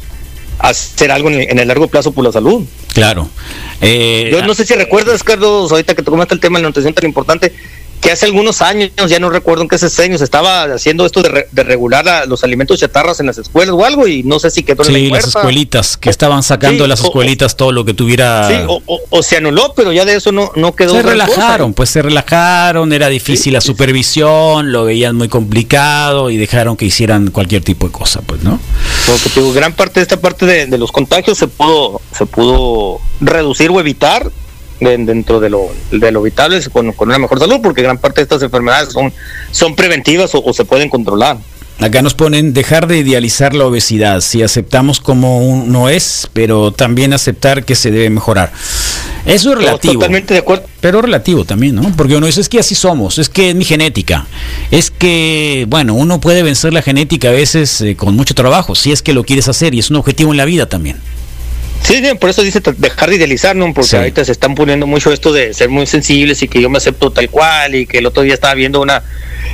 hacer 0.58 1.12
algo 1.12 1.30
en 1.30 1.58
el, 1.58 1.68
largo 1.68 1.88
plazo 1.88 2.12
por 2.12 2.24
la 2.24 2.32
salud. 2.32 2.64
Claro. 2.98 3.28
Eh, 3.80 4.28
Yo 4.32 4.44
no 4.44 4.54
sé 4.54 4.66
si 4.66 4.74
recuerdas, 4.74 5.22
Carlos, 5.22 5.70
ahorita 5.70 5.94
que 5.94 6.02
tomaste 6.02 6.34
el 6.34 6.40
tema 6.40 6.58
de 6.58 6.64
la 6.64 6.68
nutrición 6.70 6.92
tan 6.94 7.04
importante, 7.04 7.52
que 8.00 8.12
hace 8.12 8.26
algunos 8.26 8.62
años, 8.62 8.90
ya 9.08 9.18
no 9.18 9.30
recuerdo 9.30 9.62
en 9.62 9.68
qué 9.68 9.76
años, 10.02 10.20
estaba 10.20 10.64
haciendo 10.64 11.06
esto 11.06 11.22
de, 11.22 11.62
regular 11.62 12.26
los 12.28 12.44
alimentos 12.44 12.78
chatarras 12.78 13.20
en 13.20 13.26
las 13.26 13.38
escuelas 13.38 13.74
o 13.74 13.84
algo, 13.84 14.06
y 14.06 14.22
no 14.22 14.38
sé 14.38 14.50
si 14.50 14.62
quedó 14.62 14.84
en 14.86 15.10
la 15.10 15.16
las 15.16 15.28
escuelitas, 15.28 15.96
que 15.96 16.10
estaban 16.10 16.42
sacando 16.42 16.84
de 16.84 16.88
las 16.88 17.00
escuelitas 17.00 17.56
todo 17.56 17.72
lo 17.72 17.84
que 17.84 17.94
tuviera... 17.94 18.48
Sí, 18.48 18.54
o, 19.10 19.22
se 19.22 19.36
anuló, 19.36 19.72
pero 19.74 19.92
ya 19.92 20.04
de 20.04 20.16
eso 20.16 20.32
no, 20.32 20.52
no 20.54 20.74
quedó... 20.74 20.94
Se 20.94 21.02
relajaron, 21.02 21.74
pues 21.74 21.90
se 21.90 22.02
relajaron, 22.02 22.92
era 22.92 23.08
difícil 23.08 23.52
la 23.52 23.60
supervisión, 23.60 24.72
lo 24.72 24.84
veían 24.84 25.16
muy 25.16 25.28
complicado 25.28 26.30
y 26.30 26.36
dejaron 26.36 26.76
que 26.76 26.84
hicieran 26.84 27.30
cualquier 27.30 27.62
tipo 27.62 27.86
de 27.86 27.92
cosa, 27.92 28.20
pues, 28.22 28.42
¿no? 28.42 28.60
Porque 29.06 29.52
gran 29.52 29.72
parte 29.72 30.00
de 30.00 30.02
esta 30.02 30.20
parte 30.20 30.46
de, 30.46 30.66
de 30.66 30.78
los 30.78 30.92
contagios 30.92 31.38
se 31.38 31.48
pudo, 31.48 32.00
se 32.16 32.26
pudo 32.26 33.00
reducir 33.20 33.70
o 33.70 33.80
evitar 33.80 34.30
dentro 34.80 35.40
de 35.40 35.50
lo, 35.50 35.70
de 35.90 36.12
lo 36.12 36.22
con, 36.72 36.92
con, 36.92 37.08
una 37.08 37.18
mejor 37.18 37.38
salud, 37.38 37.60
porque 37.62 37.82
gran 37.82 37.98
parte 37.98 38.20
de 38.20 38.22
estas 38.22 38.42
enfermedades 38.42 38.92
son, 38.92 39.12
son 39.50 39.74
preventivas 39.74 40.30
o, 40.34 40.52
se 40.52 40.64
pueden 40.64 40.88
controlar. 40.88 41.38
acá 41.80 42.02
nos 42.02 42.14
ponen 42.14 42.52
dejar 42.52 42.86
de 42.86 42.98
idealizar 42.98 43.54
la 43.54 43.66
obesidad, 43.66 44.20
si 44.20 44.42
aceptamos 44.42 45.00
como 45.00 45.40
uno 45.40 45.88
es, 45.88 46.28
pero 46.32 46.72
también 46.72 47.12
aceptar 47.12 47.64
que 47.64 47.74
se 47.74 47.90
debe 47.90 48.10
mejorar. 48.10 48.52
Eso 49.24 49.52
es 49.52 49.58
relativo. 49.58 49.94
totalmente 49.94 50.34
de 50.34 50.40
acuerdo. 50.40 50.64
Pero 50.80 51.02
relativo 51.02 51.44
también, 51.44 51.74
¿no? 51.74 51.92
Porque 51.96 52.16
uno 52.16 52.26
dice, 52.26 52.40
es 52.40 52.48
que 52.48 52.60
así 52.60 52.74
somos, 52.74 53.18
es 53.18 53.28
que 53.28 53.50
es 53.50 53.56
mi 53.56 53.64
genética. 53.64 54.26
Es 54.70 54.90
que, 54.90 55.66
bueno, 55.68 55.94
uno 55.94 56.20
puede 56.20 56.42
vencer 56.44 56.72
la 56.72 56.82
genética 56.82 57.28
a 57.28 57.32
veces 57.32 57.80
eh, 57.80 57.96
con 57.96 58.14
mucho 58.14 58.34
trabajo, 58.34 58.76
si 58.76 58.92
es 58.92 59.02
que 59.02 59.12
lo 59.12 59.24
quieres 59.24 59.48
hacer, 59.48 59.74
y 59.74 59.80
es 59.80 59.90
un 59.90 59.96
objetivo 59.96 60.30
en 60.30 60.36
la 60.36 60.44
vida 60.44 60.68
también. 60.68 60.98
Sí, 61.82 62.02
por 62.20 62.28
eso 62.30 62.42
dice 62.42 62.60
dejar 62.76 63.08
de 63.08 63.16
idealizar, 63.16 63.56
¿no? 63.56 63.72
Porque 63.72 63.96
ahorita 63.96 64.24
se 64.24 64.32
están 64.32 64.54
poniendo 64.54 64.86
mucho 64.86 65.12
esto 65.12 65.32
de 65.32 65.54
ser 65.54 65.70
muy 65.70 65.86
sensibles 65.86 66.42
y 66.42 66.48
que 66.48 66.60
yo 66.60 66.68
me 66.68 66.78
acepto 66.78 67.10
tal 67.10 67.30
cual 67.30 67.74
y 67.74 67.86
que 67.86 67.98
el 67.98 68.06
otro 68.06 68.22
día 68.22 68.34
estaba 68.34 68.54
viendo 68.54 68.80
una 68.80 69.02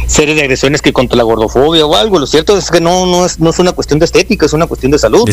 serie 0.09 0.35
de 0.35 0.43
agresiones 0.43 0.83
que 0.83 0.93
contra 0.93 1.17
la 1.17 1.23
gordofobia 1.23 1.87
o 1.87 1.95
algo. 1.95 2.19
Lo 2.19 2.27
cierto 2.27 2.59
es 2.59 2.71
que 2.71 2.81
no, 2.81 3.07
no, 3.07 3.25
es, 3.25 3.39
no 3.39 3.51
es 3.51 3.59
una 3.59 3.73
cuestión 3.73 3.99
de 4.01 4.07
estética, 4.07 4.47
es 4.47 4.53
una 4.53 4.67
cuestión 4.67 4.91
de 4.91 4.99
salud. 4.99 5.25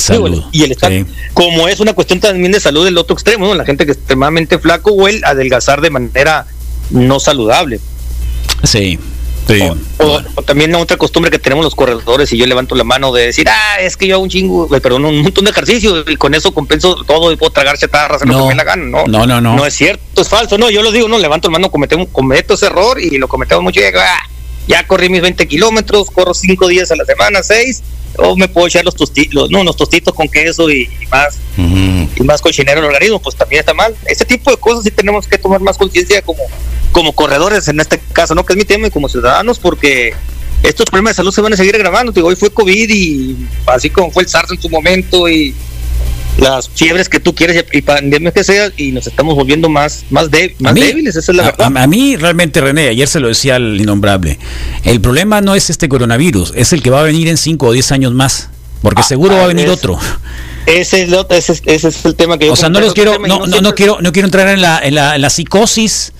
y 0.52 0.64
el 0.64 0.72
estar, 0.72 0.92
como 1.34 1.68
es 1.68 1.80
una 1.80 1.94
cuestión 1.94 2.20
también 2.20 2.52
de 2.52 2.60
salud 2.60 2.86
del 2.86 2.98
otro 2.98 3.16
extremo, 3.16 3.48
¿no? 3.48 3.56
La 3.56 3.66
gente 3.66 3.86
que 3.86 3.94
es 3.94 3.98
extremadamente 3.98 4.60
flaco 4.60 4.92
o 4.92 5.08
el 5.08 5.24
adelgazar 5.24 5.82
de 5.82 5.90
manera 5.90 6.46
no 6.92 7.20
saludable. 7.20 7.80
Sí. 8.64 9.00
O, 9.98 10.42
también 10.44 10.74
otra 10.76 10.98
costumbre 10.98 11.32
que 11.32 11.40
tenemos 11.40 11.64
los 11.64 11.76
corredores 11.76 12.32
y 12.32 12.38
yo 12.38 12.46
levanto 12.46 12.76
la 12.76 12.84
mano 12.84 13.12
de 13.12 13.28
decir, 13.28 13.48
ah, 13.50 13.80
es 13.80 13.98
que 13.98 14.08
yo 14.08 14.16
hago 14.16 14.24
un 14.24 14.30
chingo, 14.30 14.68
perdón, 14.68 15.06
un 15.06 15.22
montón 15.22 15.46
de 15.46 15.52
ejercicio 15.52 16.04
y 16.08 16.16
con 16.16 16.34
eso 16.34 16.54
compenso 16.54 17.04
todo 17.06 17.32
y 17.32 17.36
puedo 17.36 17.52
tragar 17.52 17.78
chatarras, 17.78 18.26
no, 18.26 18.34
lo 18.34 18.44
que 18.44 18.50
me 18.50 18.56
la 18.56 18.64
gana. 18.64 18.86
No, 18.86 19.06
no, 19.08 19.26
no, 19.26 19.42
no. 19.42 19.56
No 19.56 19.66
es 19.66 19.74
cierto, 19.74 20.22
es 20.22 20.30
falso. 20.30 20.58
No, 20.58 20.70
yo 20.70 20.82
lo 20.82 20.92
digo, 20.92 21.08
no, 21.08 21.20
levanto 21.20 21.50
la 21.50 21.54
mano, 21.54 21.70
cometemos, 21.70 22.08
cometo 22.12 22.54
ese 22.54 22.68
error 22.68 23.00
y 23.00 23.18
lo 23.18 23.28
cometemos 23.28 23.64
mucho 23.64 23.80
y 23.80 23.84
digo, 23.84 24.00
ah, 24.02 24.31
ya 24.68 24.86
corrí 24.88 25.10
mis 25.10 25.22
20 25.22 25.48
kilómetros, 25.48 26.10
corro 26.12 26.34
5 26.34 26.68
días 26.68 26.91
a 26.91 26.96
la 26.96 27.06
semana, 27.06 27.44
6, 27.44 27.82
o 28.18 28.36
me 28.36 28.48
puedo 28.48 28.68
echar 28.68 28.86
los 28.86 28.96
tostitos, 28.96 29.50
no, 29.50 29.62
unos 29.62 29.75
tostitos 29.75 30.13
con 30.13 30.27
queso 30.27 30.70
y, 30.70 30.89
más, 31.10 31.38
y 31.58 32.24
más 32.24 32.41
cochinero 32.41 32.80
en 32.80 32.86
el 32.86 32.91
organismo, 32.91 33.22
pues 33.22 33.36
también 33.36 33.62
está 33.62 33.74
mal. 33.74 33.96
Ese 34.06 34.25
tipo 34.25 34.51
de 34.51 34.58
cosas 34.58 34.84
sí 34.84 34.91
tenemos 34.91 35.27
que 35.27 35.38
tomar 35.38 35.62
más 35.62 35.77
conciencia 35.77 36.22
como, 36.22 36.44
como 36.91 37.13
corredores 37.13 37.68
en 37.68 37.80
este 37.80 38.00
caso, 38.13 38.36
¿no? 38.36 38.46
Que 38.46 38.53
es 38.53 38.58
mi 38.58 38.65
tema 38.65 38.88
y 38.88 38.91
como 38.91 39.10
ciudadanos, 39.10 39.60
porque 39.60 40.13
estos 40.63 40.86
problemas 40.86 41.13
de 41.13 41.18
salud 41.18 41.32
se 41.32 41.41
van 41.41 41.53
a 41.53 41.58
seguir 41.58 41.77
grabando. 41.77 42.12
Digo, 42.12 42.27
hoy 42.27 42.36
fue 42.36 42.51
COVID 42.51 42.89
y 42.89 43.38
así 43.65 43.89
como 43.89 44.12
fue 44.12 44.24
el 44.24 44.30
SARS 44.30 44.51
en 44.51 44.62
su 44.62 44.70
momento 44.70 45.27
y 45.27 45.56
las 46.38 46.70
fiebres 46.70 47.10
que 47.10 47.20
tú 47.20 47.36
quieres 47.36 47.64
y 47.72 47.82
pandemias 47.82 48.34
que 48.34 48.44
sea 48.44 48.72
y 48.78 48.92
nos 48.92 49.08
estamos 49.08 49.36
volviendo 49.36 49.70
más 49.70 50.06
más, 50.10 50.30
más 50.60 50.76
débiles, 50.76 51.16
esa 51.16 51.32
es 51.32 51.38
la 51.38 51.44
verdad. 51.44 51.78
A, 51.78 51.88
mí 51.88 52.16
realmente 52.16 52.62
René, 52.62 52.90
ayer 52.90 53.08
se 53.08 53.20
lo 53.20 53.28
decía 53.28 53.56
al 53.56 53.80
innombrable, 53.80 54.40
el 54.84 55.02
problema 55.02 55.42
no 55.42 55.56
es 55.56 55.70
este 55.70 55.90
coronavirus, 55.90 56.54
es 56.56 56.74
el 56.74 56.82
que 56.82 56.90
va 56.90 57.02
a 57.02 57.04
venir 57.04 57.28
en 57.28 57.38
5 57.38 57.68
o 57.68 57.72
10 57.72 57.92
años 57.92 58.14
más, 58.14 58.50
porque 58.82 59.02
ah, 59.02 59.06
seguro 59.06 59.36
va 59.36 59.44
a 59.44 59.48
venir 59.48 59.70
otro. 59.70 60.00
Ese 60.66 61.04
es, 61.04 61.10
ese, 61.30 61.62
ese 61.66 61.88
es, 61.88 62.06
el 62.06 62.16
tema 62.16 62.38
que 62.38 62.46
yo 62.46 62.54
O 62.54 62.56
sea, 62.56 62.70
no 62.70 62.80
les 62.80 62.94
quiero 62.94 63.18
no, 63.18 63.48
no, 63.48 63.76
quiero 63.76 63.98
no 64.00 64.12
quiero 64.14 64.28
entrar 64.28 64.48
en 64.48 64.62
la, 64.62 64.80
en 64.80 64.94
la, 64.94 65.16
en 65.16 65.22
la 65.22 65.30
psicosis 65.32 66.14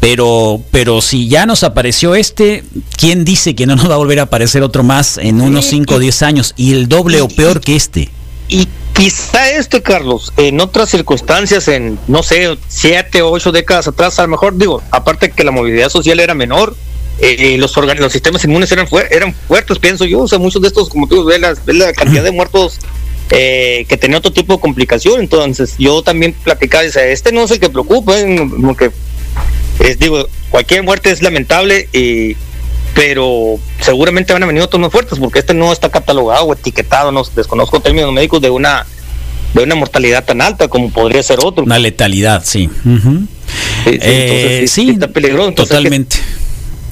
pero, 0.00 0.62
pero 0.70 1.00
si 1.02 1.28
ya 1.28 1.44
nos 1.46 1.64
apareció 1.64 2.14
este, 2.14 2.62
¿quién 2.96 3.24
dice 3.24 3.54
que 3.54 3.66
no 3.66 3.74
nos 3.74 3.90
va 3.90 3.94
a 3.94 3.98
volver 3.98 4.20
a 4.20 4.24
aparecer 4.24 4.62
otro 4.62 4.84
más 4.84 5.18
en 5.18 5.40
unos 5.40 5.66
5 5.66 5.94
o 5.94 5.98
10 5.98 6.22
años? 6.22 6.54
Y 6.56 6.72
el 6.72 6.88
doble 6.88 7.20
o 7.20 7.28
peor 7.28 7.60
que 7.60 7.74
este. 7.74 8.08
Y 8.48 8.68
quizá 8.98 9.50
este, 9.50 9.80
Carlos, 9.80 10.32
en 10.36 10.60
otras 10.60 10.90
circunstancias, 10.90 11.68
en, 11.68 12.00
no 12.08 12.24
sé, 12.24 12.58
7 12.66 13.22
o 13.22 13.30
8 13.30 13.52
décadas 13.52 13.86
atrás, 13.86 14.18
a 14.18 14.22
lo 14.22 14.28
mejor, 14.28 14.58
digo, 14.58 14.82
aparte 14.90 15.30
que 15.30 15.44
la 15.44 15.52
movilidad 15.52 15.88
social 15.88 16.18
era 16.18 16.34
menor, 16.34 16.74
eh, 17.20 17.56
los, 17.58 17.76
los 17.76 18.12
sistemas 18.12 18.44
inmunes 18.44 18.70
eran, 18.72 18.88
eran 19.10 19.34
fuertes, 19.34 19.78
pienso 19.78 20.04
yo. 20.04 20.20
O 20.20 20.28
sea, 20.28 20.38
muchos 20.40 20.60
de 20.62 20.68
estos, 20.68 20.88
como 20.88 21.06
tú 21.06 21.24
ves, 21.24 21.40
la, 21.40 21.54
la 21.66 21.92
cantidad 21.92 22.24
de 22.24 22.32
muertos 22.32 22.80
eh, 23.30 23.86
que 23.88 23.96
tenía 23.96 24.18
otro 24.18 24.32
tipo 24.32 24.54
de 24.54 24.60
complicación. 24.60 25.20
Entonces, 25.20 25.76
yo 25.78 26.02
también 26.02 26.32
platicaba, 26.32 26.82
dice, 26.82 27.12
este 27.12 27.30
no 27.30 27.42
es 27.42 27.52
el 27.52 27.60
que 27.60 27.70
preocupa, 27.70 28.14
como 28.20 28.76
que 28.76 28.90
es, 29.78 29.98
digo, 29.98 30.28
cualquier 30.50 30.82
muerte 30.82 31.10
es 31.12 31.22
lamentable, 31.22 31.88
y, 31.92 32.36
pero 32.98 33.60
seguramente 33.80 34.32
van 34.32 34.42
a 34.42 34.46
venir 34.46 34.60
otros 34.60 34.80
más 34.80 34.90
fuertes 34.90 35.20
porque 35.20 35.38
este 35.38 35.54
no 35.54 35.72
está 35.72 35.88
catalogado 35.88 36.46
o 36.46 36.52
etiquetado, 36.52 37.12
no 37.12 37.22
desconozco 37.22 37.78
términos 37.78 38.12
médicos 38.12 38.42
de 38.42 38.50
una 38.50 38.84
de 39.54 39.62
una 39.62 39.76
mortalidad 39.76 40.24
tan 40.24 40.40
alta 40.40 40.66
como 40.66 40.90
podría 40.90 41.22
ser 41.22 41.38
otro. 41.40 41.62
Una 41.62 41.78
letalidad, 41.78 42.42
sí. 42.44 42.68
sí, 43.84 43.90
eh, 44.02 44.64
está 44.64 45.06
peligroso. 45.06 45.52
totalmente, 45.52 46.16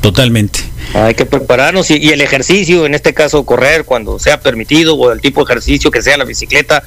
totalmente. 0.00 0.60
Hay 0.94 1.14
que 1.14 1.26
prepararnos 1.26 1.90
y, 1.90 2.10
el 2.10 2.20
ejercicio, 2.20 2.86
en 2.86 2.94
este 2.94 3.12
caso 3.12 3.44
correr 3.44 3.84
cuando 3.84 4.20
sea 4.20 4.40
permitido 4.40 4.94
o 4.94 5.10
el 5.10 5.20
tipo 5.20 5.44
de 5.44 5.50
ejercicio 5.50 5.90
que 5.90 6.02
sea 6.02 6.16
la 6.16 6.24
bicicleta, 6.24 6.84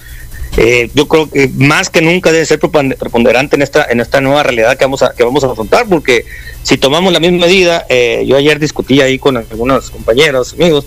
eh, 0.57 0.89
yo 0.93 1.07
creo 1.07 1.29
que 1.29 1.47
más 1.57 1.89
que 1.89 2.01
nunca 2.01 2.31
debe 2.31 2.45
ser 2.45 2.59
preponderante 2.59 3.55
en 3.55 3.61
esta 3.61 3.85
en 3.89 3.99
esta 3.99 4.19
nueva 4.19 4.43
realidad 4.43 4.77
que 4.77 4.85
vamos 4.85 5.03
a 5.03 5.13
que 5.13 5.23
vamos 5.23 5.43
a 5.43 5.47
afrontar 5.47 5.85
porque 5.87 6.25
si 6.63 6.77
tomamos 6.77 7.13
la 7.13 7.19
misma 7.19 7.45
medida 7.45 7.85
eh, 7.89 8.23
yo 8.27 8.35
ayer 8.35 8.59
discutí 8.59 9.01
ahí 9.01 9.19
con 9.19 9.37
algunos 9.37 9.89
compañeros 9.91 10.53
amigos 10.53 10.85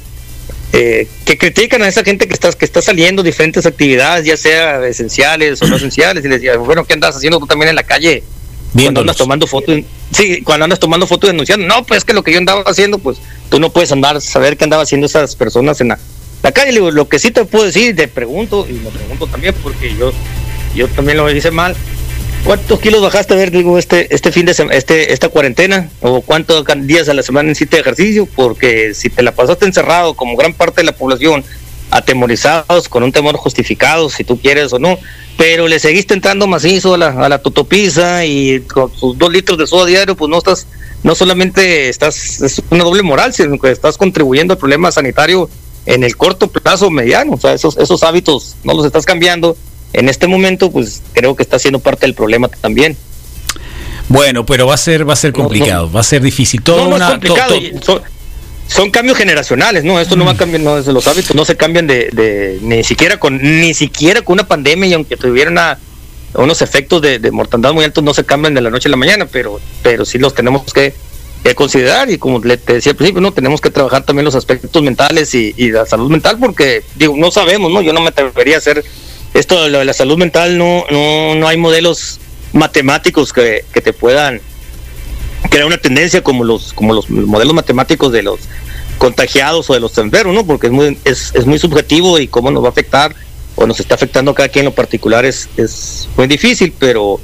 eh, 0.72 1.06
que 1.24 1.38
critican 1.38 1.82
a 1.82 1.88
esa 1.88 2.02
gente 2.02 2.26
que 2.26 2.34
está 2.34 2.52
que 2.52 2.64
está 2.64 2.82
saliendo 2.82 3.22
diferentes 3.22 3.64
actividades 3.64 4.26
ya 4.26 4.36
sea 4.36 4.86
esenciales 4.86 5.62
o 5.62 5.66
no 5.66 5.76
esenciales 5.76 6.24
y 6.24 6.28
les 6.28 6.40
decía 6.40 6.56
bueno 6.56 6.84
qué 6.84 6.94
andas 6.94 7.16
haciendo 7.16 7.38
tú 7.38 7.46
también 7.46 7.70
en 7.70 7.76
la 7.76 7.84
calle 7.84 8.22
cuando 8.74 9.00
andas 9.00 9.16
tomando 9.16 9.46
fotos 9.46 9.80
sí 10.12 10.42
cuando 10.42 10.64
andas 10.64 10.80
tomando 10.80 11.06
fotos 11.06 11.30
denunciando. 11.30 11.66
No 11.66 11.84
pues 11.84 12.04
que 12.04 12.12
lo 12.12 12.22
que 12.22 12.32
yo 12.32 12.38
andaba 12.38 12.62
haciendo 12.62 12.98
pues 12.98 13.18
tú 13.50 13.60
no 13.60 13.70
puedes 13.70 13.92
andar 13.92 14.20
saber 14.20 14.56
qué 14.56 14.64
andaba 14.64 14.82
haciendo 14.82 15.06
esas 15.06 15.36
personas 15.36 15.80
en 15.80 15.88
la 15.88 15.98
la 16.42 16.52
calle, 16.52 16.72
lo 16.72 17.08
que 17.08 17.18
sí 17.18 17.30
te 17.30 17.44
puedo 17.44 17.64
decir, 17.64 17.94
te 17.94 18.08
pregunto, 18.08 18.66
y 18.68 18.72
me 18.72 18.90
pregunto 18.90 19.26
también, 19.26 19.54
porque 19.62 19.94
yo, 19.94 20.12
yo 20.74 20.88
también 20.88 21.18
lo 21.18 21.30
hice 21.30 21.50
mal. 21.50 21.76
¿Cuántos 22.44 22.80
kilos 22.80 23.00
bajaste 23.00 23.34
a 23.34 23.36
ver, 23.36 23.52
digo, 23.52 23.78
este, 23.78 24.12
este 24.12 24.32
fin 24.32 24.46
de 24.46 24.54
semana, 24.54 24.76
este, 24.76 25.12
esta 25.12 25.28
cuarentena? 25.28 25.88
¿O 26.00 26.22
cuántos 26.22 26.64
días 26.80 27.08
a 27.08 27.14
la 27.14 27.22
semana 27.22 27.52
hiciste 27.52 27.78
ejercicio? 27.78 28.26
Porque 28.26 28.94
si 28.94 29.08
te 29.10 29.22
la 29.22 29.32
pasaste 29.32 29.66
encerrado, 29.66 30.14
como 30.14 30.36
gran 30.36 30.52
parte 30.52 30.80
de 30.80 30.86
la 30.86 30.96
población, 30.96 31.44
atemorizados, 31.92 32.88
con 32.88 33.04
un 33.04 33.12
temor 33.12 33.36
justificado, 33.36 34.10
si 34.10 34.24
tú 34.24 34.40
quieres 34.40 34.72
o 34.72 34.80
no, 34.80 34.98
pero 35.36 35.68
le 35.68 35.78
seguiste 35.78 36.14
entrando 36.14 36.48
macizo 36.48 36.94
a 36.94 36.98
la, 36.98 37.08
a 37.10 37.28
la 37.28 37.40
tutopiza 37.40 38.24
y 38.24 38.60
con 38.62 38.92
sus 38.92 39.16
dos 39.16 39.30
litros 39.30 39.58
de 39.58 39.68
soda 39.68 39.86
diario, 39.86 40.16
pues 40.16 40.28
no 40.28 40.38
estás, 40.38 40.66
no 41.04 41.14
solamente 41.14 41.88
estás, 41.88 42.40
es 42.40 42.60
una 42.70 42.82
doble 42.82 43.02
moral, 43.02 43.32
sino 43.32 43.56
que 43.60 43.70
estás 43.70 43.96
contribuyendo 43.96 44.54
al 44.54 44.58
problema 44.58 44.90
sanitario 44.90 45.48
en 45.86 46.04
el 46.04 46.16
corto 46.16 46.48
plazo 46.48 46.90
mediano. 46.90 47.32
O 47.32 47.38
sea, 47.38 47.52
esos, 47.52 47.76
esos 47.76 48.02
hábitos 48.02 48.56
no 48.64 48.74
los 48.74 48.86
estás 48.86 49.04
cambiando. 49.04 49.56
En 49.92 50.08
este 50.08 50.26
momento, 50.26 50.70
pues 50.70 51.02
creo 51.12 51.36
que 51.36 51.42
está 51.42 51.58
siendo 51.58 51.78
parte 51.78 52.06
del 52.06 52.14
problema 52.14 52.48
también. 52.48 52.96
Bueno, 54.08 54.44
pero 54.44 54.66
va 54.66 54.74
a 54.74 54.78
ser, 54.78 55.08
va 55.08 55.12
a 55.12 55.16
ser 55.16 55.32
complicado, 55.32 55.90
va 55.90 56.00
a 56.00 56.04
ser 56.04 56.22
difícil. 56.22 56.62
Todo 56.62 56.98
son, 58.68 58.90
cambios 58.90 59.18
generacionales, 59.18 59.84
¿no? 59.84 60.00
Esto 60.00 60.16
no 60.16 60.24
va 60.24 60.32
a 60.32 60.36
cambiar, 60.36 60.62
no, 60.62 60.78
los 60.78 61.06
hábitos 61.06 61.36
no 61.36 61.44
se 61.44 61.56
cambian 61.56 61.86
de, 61.86 62.08
de, 62.10 62.58
ni 62.62 62.82
siquiera 62.84 63.18
con, 63.18 63.38
ni 63.42 63.74
siquiera 63.74 64.22
con 64.22 64.34
una 64.34 64.46
pandemia 64.46 64.88
y 64.88 64.94
aunque 64.94 65.16
tuvieran 65.18 65.58
unos 66.34 66.62
efectos 66.62 67.02
de, 67.02 67.18
de 67.18 67.30
mortandad 67.30 67.74
muy 67.74 67.84
altos 67.84 68.02
no 68.02 68.14
se 68.14 68.24
cambian 68.24 68.54
de 68.54 68.62
la 68.62 68.70
noche 68.70 68.88
a 68.88 68.90
la 68.90 68.96
mañana, 68.96 69.26
pero, 69.26 69.60
pero 69.82 70.06
sí 70.06 70.18
los 70.18 70.34
tenemos 70.34 70.72
que 70.72 70.94
que 71.42 71.54
considerar 71.54 72.10
y 72.10 72.18
como 72.18 72.38
le 72.40 72.56
te 72.56 72.74
decía 72.74 72.92
al 72.92 72.96
principio, 72.96 73.20
no 73.20 73.32
tenemos 73.32 73.60
que 73.60 73.70
trabajar 73.70 74.04
también 74.04 74.24
los 74.24 74.34
aspectos 74.34 74.82
mentales 74.82 75.34
y, 75.34 75.52
la 75.72 75.86
salud 75.86 76.10
mental 76.10 76.38
porque 76.38 76.82
digo, 76.96 77.14
no 77.16 77.30
sabemos, 77.30 77.70
¿no? 77.72 77.82
Yo 77.82 77.92
no 77.92 78.00
me 78.00 78.08
atrevería 78.08 78.56
a 78.56 78.58
hacer 78.58 78.84
esto 79.34 79.62
de 79.68 79.84
la 79.84 79.92
salud 79.92 80.18
mental, 80.18 80.58
no 80.58 80.84
no 80.90 81.34
no 81.34 81.48
hay 81.48 81.56
modelos 81.56 82.20
matemáticos 82.52 83.32
que, 83.32 83.64
que 83.72 83.80
te 83.80 83.92
puedan 83.92 84.40
crear 85.50 85.66
una 85.66 85.78
tendencia 85.78 86.22
como 86.22 86.44
los 86.44 86.72
como 86.72 86.94
los 86.94 87.10
modelos 87.10 87.54
matemáticos 87.54 88.12
de 88.12 88.22
los 88.22 88.40
contagiados 88.98 89.68
o 89.68 89.74
de 89.74 89.80
los 89.80 89.96
enfermos, 89.98 90.34
¿no? 90.34 90.46
Porque 90.46 90.68
es 90.68 90.72
muy 90.72 90.98
es, 91.04 91.32
es 91.34 91.46
muy 91.46 91.58
subjetivo 91.58 92.18
y 92.18 92.28
cómo 92.28 92.50
nos 92.50 92.62
va 92.62 92.68
a 92.68 92.70
afectar 92.70 93.14
o 93.56 93.66
nos 93.66 93.80
está 93.80 93.96
afectando 93.96 94.30
a 94.30 94.34
cada 94.34 94.48
quien 94.48 94.64
en 94.64 94.66
lo 94.66 94.74
particular 94.74 95.24
es, 95.24 95.48
es 95.56 96.08
muy 96.16 96.26
difícil, 96.26 96.72
pero 96.78 97.18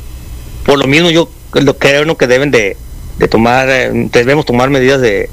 por 0.65 0.79
lo 0.79 0.87
mismo 0.87 1.11
yo 1.11 1.31
lo 1.53 1.79
creo 1.79 2.17
que 2.17 2.27
deben 2.27 2.51
de 2.51 2.77
de 3.19 3.29
tomar, 3.29 3.69
eh, 3.69 4.09
debemos 4.13 4.47
tomar 4.47 4.71
medidas 4.71 5.01
de, 5.01 5.29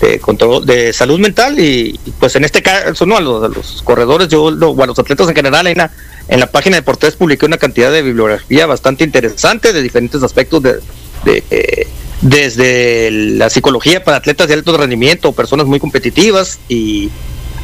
de 0.00 0.18
control 0.20 0.64
de 0.64 0.92
salud 0.92 1.18
mental 1.18 1.58
y, 1.58 1.98
pues 2.18 2.36
en 2.36 2.44
este 2.44 2.62
caso 2.62 3.06
no 3.06 3.16
a 3.16 3.20
los, 3.20 3.82
corredores 3.82 4.28
yo 4.28 4.44
o 4.44 4.82
a 4.82 4.86
los 4.86 4.98
atletas 4.98 5.28
en 5.28 5.34
general 5.34 5.66
en 5.66 5.78
la, 5.78 5.90
en 6.28 6.40
la 6.40 6.46
página 6.50 6.76
de 6.76 6.82
Portés 6.82 7.16
publiqué 7.16 7.46
una 7.46 7.58
cantidad 7.58 7.90
de 7.90 8.02
bibliografía 8.02 8.66
bastante 8.66 9.04
interesante 9.04 9.72
de 9.72 9.82
diferentes 9.82 10.22
aspectos 10.22 10.62
de, 10.62 10.80
eh, 11.26 11.86
desde 12.20 13.10
la 13.10 13.50
psicología 13.50 14.04
para 14.04 14.18
atletas 14.18 14.48
de 14.48 14.54
alto 14.54 14.76
rendimiento 14.76 15.32
personas 15.32 15.66
muy 15.66 15.80
competitivas 15.80 16.58
y 16.68 17.10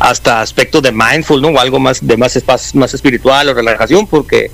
hasta 0.00 0.40
aspectos 0.40 0.82
de 0.82 0.90
mindful 0.90 1.40
no 1.40 1.48
o 1.48 1.58
algo 1.58 1.78
más 1.78 2.04
de 2.04 2.16
más 2.16 2.36
más 2.74 2.94
espiritual 2.94 3.48
o 3.48 3.54
relajación 3.54 4.06
porque 4.06 4.50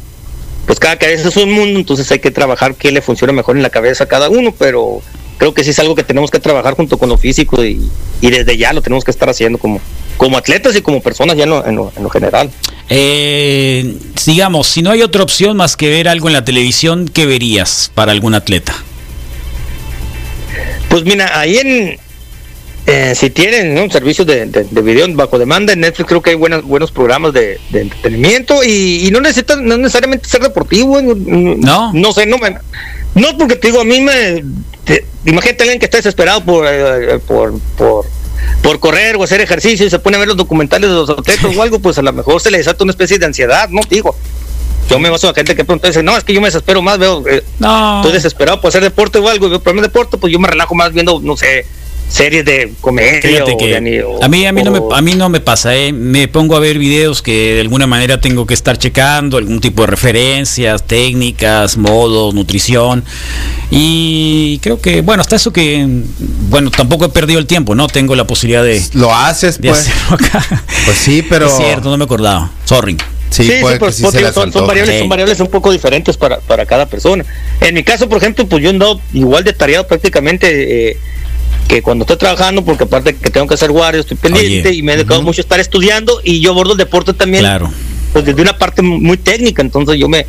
pues 0.67 0.79
cada 0.79 0.97
cabeza 0.97 1.29
es 1.29 1.37
un 1.37 1.53
mundo, 1.53 1.79
entonces 1.79 2.11
hay 2.13 2.19
que 2.19 2.31
trabajar 2.31 2.75
qué 2.75 2.93
le 2.93 3.03
funciona 3.03 3.33
mejor 3.33 3.57
en 3.57 3.63
la 3.63 3.71
cabeza 3.71 4.05
a 4.05 4.09
cada 4.09 4.29
uno, 4.29 4.55
pero 4.57 5.03
creo 5.39 5.55
que 5.55 5.65
sí 5.65 5.71
es 5.71 5.79
algo 5.79 5.95
que 5.95 6.05
tenemos 6.05 6.31
que 6.31 6.39
trabajar 6.39 6.75
junto 6.75 6.99
con 6.99 7.09
lo 7.09 7.17
físico 7.17 7.65
y, 7.65 7.91
desde 8.21 8.57
ya 8.57 8.73
lo 8.73 8.83
tenemos 8.83 9.05
que 9.05 9.11
estar 9.11 9.29
haciendo 9.29 9.59
como, 9.59 9.81
como 10.17 10.37
atletas 10.37 10.77
y 10.77 10.83
como 10.83 11.01
personas 11.01 11.37
ya 11.37 11.45
en 11.45 11.51
lo, 11.51 11.67
en 11.67 11.77
lo, 11.77 12.11
general. 12.11 12.51
Eh, 12.91 13.97
digamos, 14.27 14.69
si 14.69 14.83
no 14.83 14.91
hay 14.91 15.03
otra 15.03 15.23
opción 15.23 15.57
más 15.57 15.77
que 15.77 15.89
ver 15.89 16.09
algo 16.09 16.29
en 16.29 16.35
la 16.35 16.45
televisión, 16.45 17.09
¿qué 17.09 17.25
verías 17.25 17.91
para 17.95 18.13
algún 18.13 18.35
atleta? 18.35 18.75
Pues 20.91 21.05
mira, 21.05 21.39
ahí 21.41 21.57
en, 21.57 21.99
eh, 22.93 23.15
si 23.15 23.31
tienen 23.31 23.79
un 23.79 23.89
servicio 23.89 24.25
de, 24.25 24.47
de, 24.47 24.83
video 24.83 25.07
bajo 25.15 25.39
demanda 25.39 25.73
en 25.73 25.81
Netflix, 25.81 26.09
creo 26.09 26.23
que 26.23 26.31
hay 26.31 26.37
buenos 26.37 26.65
buenos 26.65 26.91
programas 26.91 27.33
de, 27.33 27.61
entretenimiento 27.73 28.65
y, 28.65 29.09
no 29.13 29.21
necesitan 29.21 29.65
no 29.65 29.77
necesariamente 29.77 30.29
ser 30.29 30.43
deportivo. 30.43 31.01
No. 31.01 31.93
No 31.93 32.13
sé, 32.13 32.27
no 32.27 32.39
me. 32.39 32.57
No, 33.15 33.39
porque 33.39 33.55
te 33.55 33.69
digo, 33.69 33.81
a 33.81 33.85
mí 33.85 34.01
me. 34.01 34.45
imagínate 35.25 35.63
a 35.63 35.65
alguien 35.65 35.79
que 35.79 35.85
está 35.85 35.99
desesperado 35.99 36.45
por, 36.45 36.67
eh, 36.69 37.21
por, 37.27 37.59
por 37.77 38.07
por 38.63 38.81
correr 38.81 39.17
o 39.17 39.23
hacer 39.23 39.41
ejercicio 39.41 39.87
y 39.87 39.91
se 39.91 39.99
pone 39.99 40.17
a 40.17 40.19
ver 40.19 40.29
los 40.29 40.37
documentales 40.37 40.91
de 40.91 40.97
los 40.97 41.11
atletas 41.11 41.57
o 41.57 41.63
algo, 41.63 41.79
pues 41.79 41.99
a 41.99 42.03
lo 42.03 42.13
mejor 42.13 42.41
se 42.41 42.51
le 42.51 42.59
desata 42.59 42.85
una 42.85 42.93
especie 42.93 43.19
de 43.19 43.27
ansiedad, 43.27 43.69
¿no? 43.69 43.81
Digo, 43.89 44.17
yo 44.89 44.99
me 44.99 45.09
baso 45.09 45.29
a 45.29 45.35
gente 45.35 45.55
que 45.55 45.65
pronto 45.65 45.87
dice, 45.87 46.03
no, 46.03 46.17
es 46.17 46.25
que 46.25 46.35
yo 46.35 46.41
me 46.41 46.49
desespero 46.49 46.83
más, 46.83 46.99
veo, 46.99 47.23
eh, 47.29 47.45
estoy 47.45 48.13
desesperado 48.13 48.61
por 48.61 48.69
hacer 48.69 48.83
deporte 48.83 49.19
o 49.19 49.29
algo, 49.29 49.47
y 49.47 49.51
veo 49.51 49.61
por 49.63 49.81
deporte, 49.81 50.19
pues 50.19 50.33
yo 50.33 50.39
me 50.39 50.49
relajo 50.49 50.75
más 50.75 50.93
viendo, 50.93 51.21
no 51.21 51.37
sé, 51.37 51.65
series 52.11 52.45
de 52.45 52.73
comedia 52.81 53.45
a 54.21 54.29
mí 54.29 54.47
a 54.47 54.53
mí 54.53 54.63
no 54.63 54.71
me 54.73 54.81
a 54.95 55.01
mí 55.01 55.15
no 55.15 55.29
me 55.29 55.41
pasa 55.41 55.77
¿eh? 55.77 55.93
me 55.93 56.27
pongo 56.29 56.57
a 56.57 56.59
ver 56.59 56.79
videos 56.79 57.23
que 57.23 57.55
de 57.55 57.61
alguna 57.61 57.87
manera 57.87 58.21
tengo 58.21 58.47
que 58.47 58.55
estar 58.55 58.77
checando 58.77 59.39
algún 59.39 59.61
tipo 59.61 59.83
de 59.83 59.87
referencias 59.87 60.87
técnicas 60.87 61.77
modos 61.77 62.35
nutrición. 62.35 63.05
Y 63.71 64.59
creo 64.63 64.81
que 64.81 65.03
bueno 65.03 65.21
hasta 65.21 65.37
eso 65.37 65.53
que 65.53 65.87
bueno 66.49 66.71
tampoco 66.71 67.05
he 67.05 67.09
perdido 67.11 67.39
el 67.39 67.47
tiempo 67.47 67.75
no 67.75 67.87
tengo 67.87 68.17
la 68.17 68.27
posibilidad 68.27 68.65
de 68.65 68.83
lo 68.95 69.15
haces 69.15 69.59
pues. 69.63 69.89
pues 70.85 70.99
sí 70.99 71.25
pero 71.29 71.47
es 71.47 71.57
cierto 71.57 71.91
no 71.91 71.97
me 71.97 72.05
acordaba 72.05 72.51
sorry. 72.65 72.97
Sí, 73.31 73.45
sí, 73.45 73.53
pues, 73.61 73.95
son, 73.95 74.13
variables, 74.67 74.99
son 74.99 75.09
variables 75.09 75.39
un 75.39 75.47
poco 75.47 75.71
diferentes 75.71 76.17
para, 76.17 76.41
para 76.41 76.67
cada 76.67 76.87
persona. 76.87 77.25
En 77.61 77.77
mi 77.77 77.85
caso, 77.85 78.09
por 78.09 78.19
ejemplo, 78.19 78.45
pues 78.49 78.61
yo 78.61 78.71
he 78.71 78.73
andado 78.73 79.01
igual 79.13 79.45
de 79.45 79.53
tareado 79.53 79.87
prácticamente 79.87 80.91
eh, 80.91 80.97
que 81.71 81.83
cuando 81.83 82.03
estoy 82.03 82.17
trabajando, 82.17 82.65
porque 82.65 82.83
aparte 82.83 83.15
que 83.15 83.31
tengo 83.31 83.47
que 83.47 83.55
hacer 83.55 83.71
guardia, 83.71 84.01
estoy 84.01 84.17
pendiente 84.17 84.75
y 84.75 84.83
me 84.83 84.93
he 84.93 84.97
dedicado 84.97 85.23
mucho 85.23 85.41
a 85.41 85.45
estar 85.45 85.61
estudiando 85.61 86.21
y 86.25 86.41
yo 86.41 86.51
abordo 86.51 86.73
el 86.73 86.79
deporte 86.79 87.15
también. 87.15 87.45
Claro. 87.45 87.71
Pues 88.13 88.25
desde 88.25 88.43
una 88.43 88.59
parte 88.59 88.83
muy 88.83 89.17
técnica, 89.17 89.63
entonces 89.63 89.97
yo 89.97 90.09
me 90.09 90.27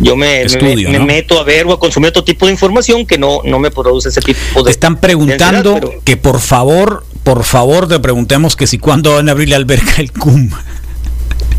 yo 0.00 0.16
me, 0.16 0.44
me, 0.60 0.98
meto 0.98 1.38
a 1.38 1.44
ver 1.44 1.66
o 1.66 1.72
a 1.72 1.78
consumir 1.78 2.08
otro 2.08 2.24
tipo 2.24 2.46
de 2.46 2.52
información 2.52 3.06
que 3.06 3.18
no, 3.18 3.40
no 3.44 3.60
me 3.60 3.70
produce 3.70 4.08
ese 4.08 4.20
tipo 4.20 4.64
de... 4.64 4.70
están 4.70 4.98
preguntando 4.98 5.78
que 6.04 6.16
por 6.16 6.40
favor, 6.40 7.04
por 7.22 7.44
favor 7.44 7.86
te 7.86 8.00
preguntemos 8.00 8.56
que 8.56 8.66
si 8.66 8.78
cuándo 8.78 9.14
van 9.14 9.28
a 9.28 9.32
abrir 9.32 9.48
la 9.48 9.56
alberca 9.56 9.94
el 9.98 10.10
CUM. 10.10 10.50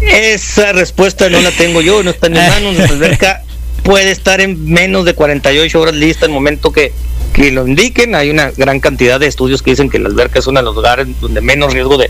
Esa 0.02 0.74
respuesta 0.74 1.30
no 1.30 1.40
la 1.40 1.52
tengo 1.52 1.82
yo, 1.82 2.04
no 2.04 2.10
está 2.10 2.28
en 2.28 2.34
mi 2.34 2.40
mano, 2.40 2.72
la 2.74 2.86
alberca 2.86 3.44
puede 3.84 4.12
estar 4.12 4.42
en 4.42 4.66
menos 4.66 5.06
de 5.06 5.14
48 5.14 5.80
horas 5.80 5.96
lista 5.96 6.26
el 6.26 6.34
momento 6.34 6.72
que, 6.72 6.92
que 7.34 7.52
lo 7.52 7.68
indiquen. 7.68 8.16
Hay 8.16 8.30
una 8.30 8.52
gran 8.52 8.80
cantidad 8.80 9.20
de 9.20 9.28
estudios 9.28 9.62
que 9.62 9.72
dicen 9.72 9.90
que 9.90 10.00
la 10.00 10.10
alberca 10.10 10.40
es 10.40 10.48
uno 10.48 10.60
de 10.60 10.66
los 10.66 10.76
lugares 10.76 11.08
donde 11.20 11.42
menos 11.42 11.74
riesgo 11.74 11.98
de, 11.98 12.10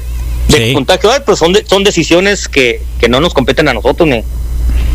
contagio 0.74 1.12
hay, 1.12 1.22
pues 1.26 1.40
son, 1.40 1.56
son 1.66 1.84
decisiones 1.84 2.48
que, 2.48 2.82
que 3.00 3.08
no 3.08 3.22
nos 3.22 3.34
competen 3.34 3.68
a 3.70 3.74
nosotros 3.74 4.08
ni, 4.08 4.24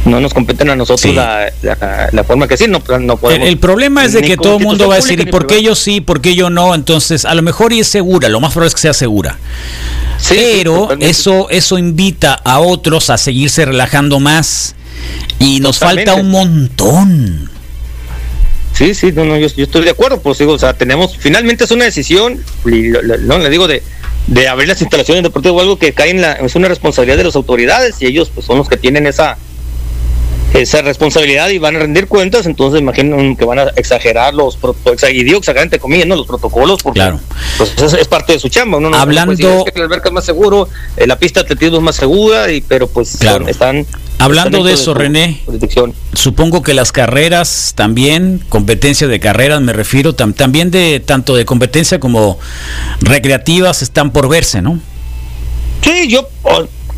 no 0.07 0.21
nos 0.21 0.33
competen 0.33 0.71
a 0.71 0.77
nosotros 0.77 1.15
la, 1.15 1.53
la, 1.63 2.25
forma 2.25 2.47
que 2.49 2.57
sí, 2.57 2.67
no, 2.69 2.83
no 3.01 3.17
podemos. 3.17 3.49
El, 3.49 3.59
problema 3.59 4.05
es 4.05 4.13
de 4.13 4.23
que 4.23 4.37
todo 4.37 4.59
el 4.59 4.65
mundo 4.65 4.89
va 4.89 4.95
a 4.95 4.97
decir, 4.99 5.21
¿y 5.21 5.27
por 5.27 5.47
qué 5.47 5.63
yo 5.63 5.75
sí, 5.75 6.01
por 6.01 6.21
qué 6.21 6.35
yo 6.35 6.51
no? 6.51 6.75
Entonces, 6.75 7.25
a 7.25 7.35
lo 7.35 7.43
mejor 7.43 7.73
y 7.73 7.81
es 7.81 7.89
segura, 7.89 8.29
lo 8.29 8.41
más 8.41 8.53
probable 8.53 8.69
es 8.69 8.75
que 8.75 8.81
sea 8.81 8.95
segura. 8.95 9.39
Pero 10.29 10.91
eso, 11.01 11.49
eso 11.51 11.79
invita 11.79 12.35
a 12.35 12.61
otros 12.61 13.11
a 13.11 13.19
seguirse 13.19 13.65
relajando 13.65 14.21
más 14.21 14.75
y 15.39 15.61
nos 15.61 15.79
falta 15.79 16.15
un 16.15 16.31
montón. 16.31 17.51
Sí, 18.77 18.95
sí, 18.95 19.11
no, 19.13 19.25
no, 19.25 19.39
yo, 19.39 19.47
estoy 19.47 19.85
de 19.85 19.91
acuerdo, 19.91 20.21
pues 20.21 20.37
digo, 20.39 20.53
o 20.53 20.59
sea, 20.59 20.75
tenemos, 20.75 21.17
finalmente 21.17 21.65
es 21.65 21.71
una 21.71 21.87
decisión, 21.87 22.45
no 22.65 23.39
le 23.39 23.49
digo 23.49 23.67
de, 23.67 23.83
de 24.27 24.49
abrir 24.49 24.69
las 24.69 24.83
instalaciones 24.83 25.23
deportivas 25.23 25.57
o 25.57 25.61
algo 25.61 25.79
que 25.79 25.95
cae 25.95 26.11
en 26.11 26.21
la, 26.21 26.33
es 26.33 26.55
una 26.57 26.69
responsabilidad 26.69 27.17
de 27.17 27.25
las 27.25 27.37
autoridades 27.37 28.03
y 28.03 28.07
ellos 28.07 28.31
pues 28.35 28.45
son 28.45 28.59
los 28.59 28.69
que 28.69 28.77
tienen 28.77 29.07
esa, 29.07 29.39
esa 30.53 30.83
responsabilidad 30.83 31.49
y 31.49 31.59
van 31.59 31.77
a 31.77 31.79
rendir 31.81 32.07
cuentas, 32.07 32.45
entonces 32.45 32.81
imagino 32.81 33.17
que 33.37 33.45
van 33.45 33.61
a 33.61 33.63
exagerar 33.77 34.35
los 34.35 34.57
protocolos, 34.57 35.03
y 35.11 35.25
digo 35.25 35.39
exagerante 35.39 35.79
comillas, 35.79 36.07
¿no? 36.07 36.17
Los 36.17 36.27
protocolos, 36.27 36.83
porque 36.83 37.01
claro. 37.01 37.21
pues, 37.57 37.95
es, 37.95 38.09
parte 38.09 38.35
de 38.35 38.39
su 38.39 38.49
chamba. 38.49 38.79
Uno 38.79 38.95
Hablando... 38.95 39.35
No 39.35 39.65
que 39.65 39.79
la 39.79 39.85
alberca 39.85 40.09
es 40.09 40.15
más 40.15 40.25
seguro, 40.25 40.69
eh, 40.97 41.07
la 41.07 41.19
pista 41.19 41.41
de 41.41 41.45
atletismo 41.45 41.79
es 41.79 41.83
más 41.83 41.97
segura, 41.97 42.53
y, 42.53 42.61
pero 42.61 42.89
pues 42.89 43.17
claro. 43.19 43.49
están... 43.49 43.87
Hablando 44.27 44.65
de 44.65 44.73
eso, 44.75 44.93
René, 44.93 45.41
supongo 46.13 46.63
que 46.63 46.75
las 46.75 46.93
carreras 46.93 47.73
también, 47.77 48.43
competencia 48.49 49.07
de 49.07 49.21
carreras, 49.21 49.61
me 49.61 49.73
refiero 49.73 50.15
también 50.15 50.71
de 50.71 51.01
tanto 51.01 51.37
de 51.37 51.45
competencia 51.45 52.01
como 52.01 52.39
recreativas 53.01 53.83
están 53.83 54.11
por 54.11 54.29
verse, 54.29 54.63
¿no? 54.63 54.81
Sí, 55.83 56.09
yo 56.09 56.29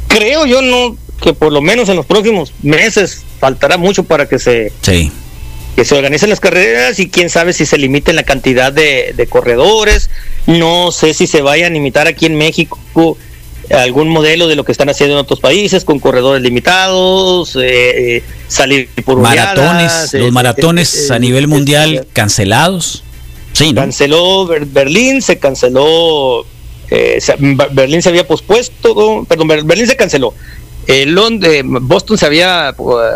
creo, 0.09 0.47
yo 0.47 0.63
no 0.63 0.97
que 1.21 1.35
por 1.35 1.53
lo 1.53 1.61
menos 1.61 1.89
en 1.89 1.97
los 1.97 2.07
próximos 2.07 2.53
meses 2.63 3.25
faltará 3.41 3.77
mucho 3.77 4.05
para 4.05 4.29
que 4.29 4.39
se 4.39 4.73
que 4.83 5.85
se 5.85 5.95
organicen 5.95 6.31
las 6.31 6.41
carreras 6.41 6.99
y 6.99 7.09
quién 7.09 7.31
sabe 7.31 7.53
si 7.53 7.65
se 7.65 7.79
limite 7.79 8.13
la 8.13 8.25
cantidad 8.25 8.73
de, 8.73 9.29
corredores. 9.31 10.11
No 10.49 10.91
sé 10.91 11.15
si 11.15 11.29
se 11.29 11.41
vayan 11.41 11.71
a 11.71 11.75
limitar 11.75 12.09
aquí 12.09 12.27
en 12.27 12.37
México 12.37 13.17
algún 13.71 14.09
modelo 14.09 14.49
de 14.49 14.57
lo 14.57 14.65
que 14.65 14.73
están 14.73 14.89
haciendo 14.89 15.15
en 15.15 15.21
otros 15.21 15.41
países 15.41 15.85
con 15.85 15.99
corredores 15.99 16.43
limitados 16.43 17.57
eh, 17.57 18.17
eh, 18.17 18.25
salir 18.47 18.89
por 19.05 19.19
maratones 19.19 20.15
los 20.15 20.33
maratones 20.33 21.11
a 21.11 21.19
nivel 21.19 21.49
mundial 21.49 22.07
cancelados. 22.13 23.05
Sí 23.53 23.75
canceló 23.75 24.47
Berlín 24.47 25.21
se 25.23 25.39
canceló 25.39 26.47
eh, 26.91 27.19
Berlín 27.73 28.03
se 28.03 28.09
había 28.09 28.27
pospuesto 28.27 29.27
perdón 29.29 29.49
Berlín 29.49 29.87
se 29.87 29.97
canceló. 29.97 30.35
El 30.89 31.15
Londres, 31.15 31.63
Boston 31.67 32.17
se 32.17 32.25
había 32.25 32.71
eh, 32.71 32.75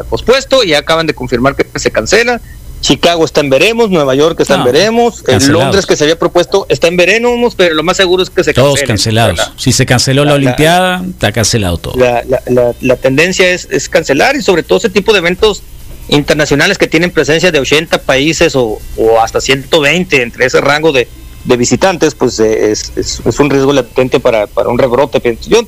pospuesto 0.09 0.62
y 0.62 0.75
acaban 0.75 1.07
de 1.07 1.15
confirmar 1.15 1.57
que 1.57 1.67
se 1.79 1.91
cancela. 1.91 2.38
Chicago 2.83 3.25
está 3.25 3.40
en 3.40 3.49
veremos, 3.49 3.88
Nueva 3.88 4.14
York 4.14 4.38
está 4.40 4.57
en 4.57 4.64
veremos, 4.64 5.25
el 5.27 5.47
Londres 5.49 5.87
que 5.87 5.97
se 5.97 6.05
había 6.05 6.18
propuesto 6.18 6.66
está 6.68 6.88
en 6.88 6.97
veremos, 6.99 7.55
pero 7.55 7.75
lo 7.75 7.83
más 7.83 7.97
seguro 7.97 8.23
es 8.23 8.29
que 8.29 8.45
se 8.45 8.53
Todos 8.53 8.83
cancelados. 8.83 9.53
si 9.57 9.73
se 9.73 9.87
canceló 9.87 10.25
la, 10.25 10.35
Olimpiada, 10.35 11.03
está 11.09 11.33
cancelado 11.33 11.79
todo. 11.79 11.95
La, 11.97 12.97
tendencia 12.97 13.51
es, 13.51 13.68
es, 13.71 13.88
cancelar 13.88 14.37
y 14.37 14.42
sobre 14.42 14.62
todo 14.62 14.79
ese 14.79 14.90
tipo 14.90 15.12
de 15.12 15.21
eventos 15.21 15.62
internacionales 16.09 16.79
que 16.79 16.87
tienen 16.88 17.11
presencia 17.11 17.51
de 17.51 17.61
80 17.61 18.03
países 18.03 18.55
o, 18.57 18.79
hasta 19.23 19.40
120 19.40 20.23
entre 20.23 20.47
ese 20.47 20.61
rango 20.61 20.92
de, 20.92 21.09
visitantes, 21.57 22.14
pues 22.14 22.38
eh, 22.38 22.71
es, 22.71 22.92
es, 22.97 23.40
un 23.40 23.51
riesgo 23.51 23.73
latente 23.73 24.21
para, 24.21 24.47
para 24.47 24.68
un 24.68 24.79
rebrote. 24.79 25.38
Yo, 25.49 25.62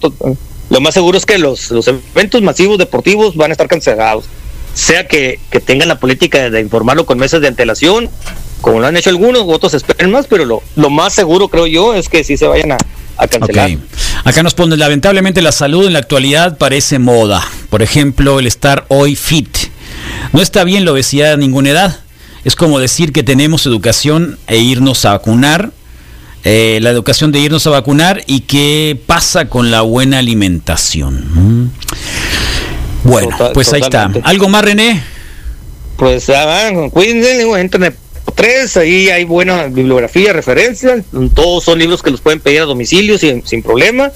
lo 0.71 0.81
más 0.81 0.95
seguro 0.95 1.19
es 1.19 1.27
que 1.27 1.39
los, 1.39 1.71
eventos 2.15 2.43
masivos 2.43 2.79
deportivos 2.79 3.37
van 3.37 3.51
a 3.51 3.53
estar 3.53 3.69
cancelados. 3.69 4.25
Sea 4.75 5.07
que, 5.07 5.39
tengan 5.65 5.89
la 5.89 5.99
política 5.99 6.51
de, 6.51 6.61
informarlo 6.61 7.07
con 7.07 7.19
meses 7.19 7.41
de 7.41 7.49
antelación, 7.49 8.11
como 8.61 8.81
lo 8.81 8.87
han 8.87 8.97
hecho 8.97 9.11
algunos, 9.11 9.43
otros 9.47 9.75
esperen 9.75 10.11
más, 10.11 10.27
pero 10.27 10.45
lo, 10.45 10.63
lo 10.77 10.91
más 10.91 11.15
seguro, 11.15 11.49
creo 11.49 11.67
yo, 11.67 11.95
es 11.95 12.09
que 12.09 12.25
sí 12.25 12.37
se 12.37 12.47
vayan 12.47 12.73
a, 12.73 12.79
cancelar. 13.29 13.71
Acá 14.25 14.43
nos 14.43 14.55
pone, 14.55 14.77
lamentablemente 14.77 15.43
la 15.43 15.53
salud 15.53 15.87
en 15.87 15.93
la 15.93 15.99
actualidad 16.01 16.59
parece 16.59 16.99
moda. 16.99 17.43
Por 17.71 17.83
ejemplo, 17.83 18.41
el 18.41 18.47
estar 18.47 18.87
hoy 18.89 19.17
fit. 19.17 19.57
No 20.33 20.41
está 20.41 20.65
bien 20.65 20.85
la 20.85 20.93
obesidad 20.93 21.35
a 21.35 21.37
ninguna 21.37 21.71
edad. 21.71 22.01
Es 22.45 22.57
como 22.57 22.79
decir 22.79 23.13
que 23.13 23.23
tenemos 23.23 23.67
educación 23.67 24.39
e 24.47 24.59
irnos 24.59 25.05
a 25.05 25.13
vacunar 25.13 25.73
eh, 26.47 26.79
la 26.83 26.91
educación 26.91 27.33
de 27.33 27.39
irnos 27.39 27.67
a 27.67 27.71
vacunar 27.71 28.23
y 28.27 28.41
qué 28.41 29.01
pasa 29.07 29.47
con 29.47 29.71
la 29.71 29.81
buena 29.81 30.19
alimentación. 30.19 31.73
Bueno, 33.05 33.29
pues 33.53 33.73
ahí 33.73 33.83
está. 33.83 34.11
¿Algo 34.23 34.49
más, 34.49 34.65
René? 34.65 35.03
Pues 35.97 36.29
ah, 36.31 36.71
cuídense, 36.91 37.43
entren 37.61 37.95
tres, 38.35 38.77
ahí 38.77 39.11
hay 39.11 39.25
buena 39.25 39.69
bibliografía, 39.69 40.33
referencias, 40.33 41.05
todos 41.35 41.65
son 41.65 41.79
libros 41.79 42.03
que 42.03 42.11
los 42.11 42.21
pueden 42.21 42.41
pedir 42.41 42.63
a 42.63 42.65
domicilio 42.65 43.17
sin, 43.17 43.47
sin 43.47 43.63
problema. 43.63 44.11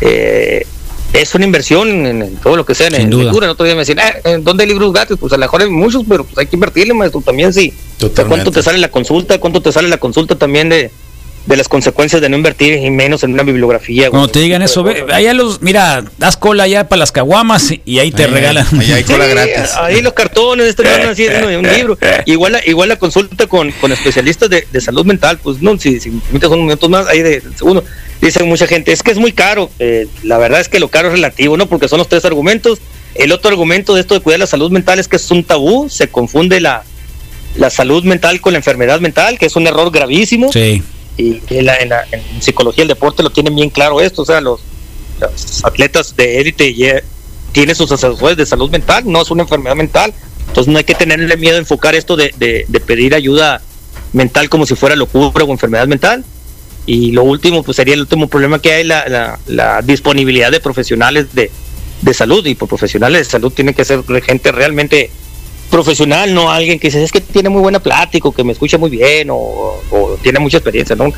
Eh, 0.00 0.66
es 1.12 1.34
una 1.34 1.44
inversión 1.44 2.06
en, 2.06 2.36
todo 2.36 2.56
lo 2.56 2.66
que 2.66 2.74
sea, 2.74 2.88
en 2.88 3.10
lectura. 3.10 3.46
No 3.46 3.54
todavía 3.54 3.74
me 3.74 3.80
decían, 3.80 3.98
ah, 4.00 4.12
¿dónde 4.40 4.64
hay 4.64 4.68
libros 4.68 4.92
gratis? 4.92 5.16
Pues 5.18 5.32
a 5.32 5.36
lo 5.36 5.40
mejor 5.40 5.62
hay 5.62 5.70
muchos, 5.70 6.04
pero 6.08 6.24
pues 6.24 6.38
hay 6.38 6.46
que 6.46 6.56
invertirle, 6.56 6.94
maestro, 6.94 7.20
también 7.20 7.52
sí. 7.52 7.72
¿Cuánto 8.28 8.50
te 8.50 8.62
sale 8.62 8.78
la 8.78 8.90
consulta? 8.90 9.38
¿Cuánto 9.38 9.60
te 9.60 9.72
sale 9.72 9.88
la 9.88 9.98
consulta 9.98 10.36
también 10.36 10.68
de, 10.68 10.90
de 11.48 11.56
las 11.56 11.68
consecuencias 11.68 12.20
de 12.20 12.28
no 12.28 12.36
invertir 12.36 12.74
y 12.74 12.90
menos 12.90 13.24
en 13.24 13.32
una 13.32 13.42
bibliografía. 13.42 14.10
Cuando 14.10 14.28
te 14.28 14.40
digan 14.40 14.60
eso, 14.60 14.82
ve, 14.82 15.06
allá 15.10 15.32
los, 15.32 15.62
mira, 15.62 16.04
das 16.18 16.36
cola 16.36 16.64
allá 16.64 16.88
para 16.88 17.00
las 17.00 17.10
caguamas 17.10 17.72
y 17.86 17.98
ahí 17.98 18.12
te 18.12 18.26
regalan. 18.26 18.66
Ahí 18.78 18.92
hay 18.92 19.02
cola 19.02 19.26
gratis. 19.26 19.72
Ahí 19.76 20.02
los 20.02 20.12
cartones, 20.12 20.76
no 20.78 21.10
así 21.10 21.26
un 21.26 21.62
libro. 21.62 21.96
Igual 22.26 22.52
la, 22.52 22.60
igual 22.66 22.90
la 22.90 22.96
consulta 22.96 23.46
con, 23.46 23.72
con 23.72 23.92
especialistas 23.92 24.50
de, 24.50 24.66
de, 24.70 24.80
salud 24.82 25.06
mental, 25.06 25.38
pues 25.42 25.62
no, 25.62 25.78
si, 25.78 25.98
si 26.00 26.10
me 26.10 26.20
permites 26.20 26.50
unos 26.50 26.64
minutos 26.64 26.90
más, 26.90 27.06
ahí 27.06 27.22
de 27.22 27.42
segundo. 27.56 27.82
Dice 28.20 28.42
mucha 28.44 28.66
gente, 28.66 28.92
es 28.92 29.02
que 29.02 29.12
es 29.12 29.18
muy 29.18 29.32
caro. 29.32 29.70
Eh, 29.78 30.06
la 30.24 30.36
verdad 30.36 30.60
es 30.60 30.68
que 30.68 30.80
lo 30.80 30.88
caro 30.88 31.08
es 31.08 31.14
relativo, 31.14 31.56
¿no? 31.56 31.66
Porque 31.66 31.88
son 31.88 31.98
los 31.98 32.08
tres 32.08 32.26
argumentos. 32.26 32.78
El 33.14 33.32
otro 33.32 33.50
argumento 33.50 33.94
de 33.94 34.02
esto 34.02 34.12
de 34.12 34.20
cuidar 34.20 34.38
la 34.38 34.46
salud 34.46 34.70
mental 34.70 34.98
es 34.98 35.08
que 35.08 35.16
es 35.16 35.30
un 35.30 35.44
tabú, 35.44 35.88
se 35.88 36.08
confunde 36.08 36.60
la, 36.60 36.84
la 37.56 37.70
salud 37.70 38.04
mental 38.04 38.42
con 38.42 38.52
la 38.52 38.58
enfermedad 38.58 39.00
mental, 39.00 39.38
que 39.38 39.46
es 39.46 39.56
un 39.56 39.66
error 39.66 39.90
gravísimo. 39.90 40.52
Sí 40.52 40.82
y 41.18 41.42
en, 41.50 41.66
la, 41.66 41.76
en, 41.76 42.22
psicología 42.40 42.82
del 42.82 42.88
deporte 42.88 43.22
lo 43.22 43.30
tienen 43.30 43.54
bien 43.54 43.70
claro 43.70 44.00
esto, 44.00 44.22
o 44.22 44.24
sea, 44.24 44.40
los, 44.40 44.60
atletas 45.64 46.14
de 46.16 46.40
élite 46.40 47.02
tienen 47.50 47.74
sus 47.74 47.90
asesores 47.90 48.36
de 48.36 48.46
salud 48.46 48.70
mental, 48.70 49.02
no 49.04 49.20
es 49.20 49.30
una 49.32 49.42
enfermedad 49.42 49.74
mental, 49.74 50.14
entonces 50.46 50.72
no 50.72 50.78
hay 50.78 50.84
que 50.84 50.94
tenerle 50.94 51.36
miedo 51.36 51.56
a 51.56 51.58
enfocar 51.58 51.96
esto 51.96 52.16
de, 52.16 52.32
de, 52.38 52.80
pedir 52.80 53.14
ayuda 53.14 53.60
mental 54.12 54.48
como 54.48 54.64
si 54.64 54.76
fuera 54.76 54.94
locura 54.94 55.44
o 55.44 55.52
enfermedad 55.52 55.88
mental. 55.88 56.24
Y 56.86 57.10
lo 57.10 57.22
último, 57.22 57.62
pues 57.62 57.76
sería 57.76 57.92
el 57.92 58.00
último 58.00 58.28
problema 58.28 58.62
que 58.62 58.72
hay, 58.72 58.84
la, 58.84 59.38
la, 59.46 59.82
disponibilidad 59.82 60.50
de 60.50 60.60
profesionales 60.60 61.34
de, 61.34 61.50
de 62.00 62.14
salud, 62.14 62.46
y 62.46 62.54
por 62.54 62.68
profesionales 62.68 63.18
de 63.18 63.24
salud 63.30 63.52
tienen 63.52 63.74
que 63.74 63.84
ser 63.84 64.02
gente 64.22 64.52
realmente 64.52 65.10
profesional, 65.70 66.34
no 66.34 66.50
alguien 66.50 66.78
que 66.78 66.88
dice, 66.88 67.02
es 67.02 67.12
que 67.12 67.20
tiene 67.20 67.48
muy 67.48 67.60
buena 67.60 67.80
plática, 67.80 68.28
o 68.28 68.32
que 68.32 68.44
me 68.44 68.52
escucha 68.52 68.78
muy 68.78 68.90
bien, 68.90 69.28
o, 69.30 69.80
tiene 70.22 70.38
mucha 70.38 70.58
experiencia, 70.58 70.96
¿no? 70.96 71.12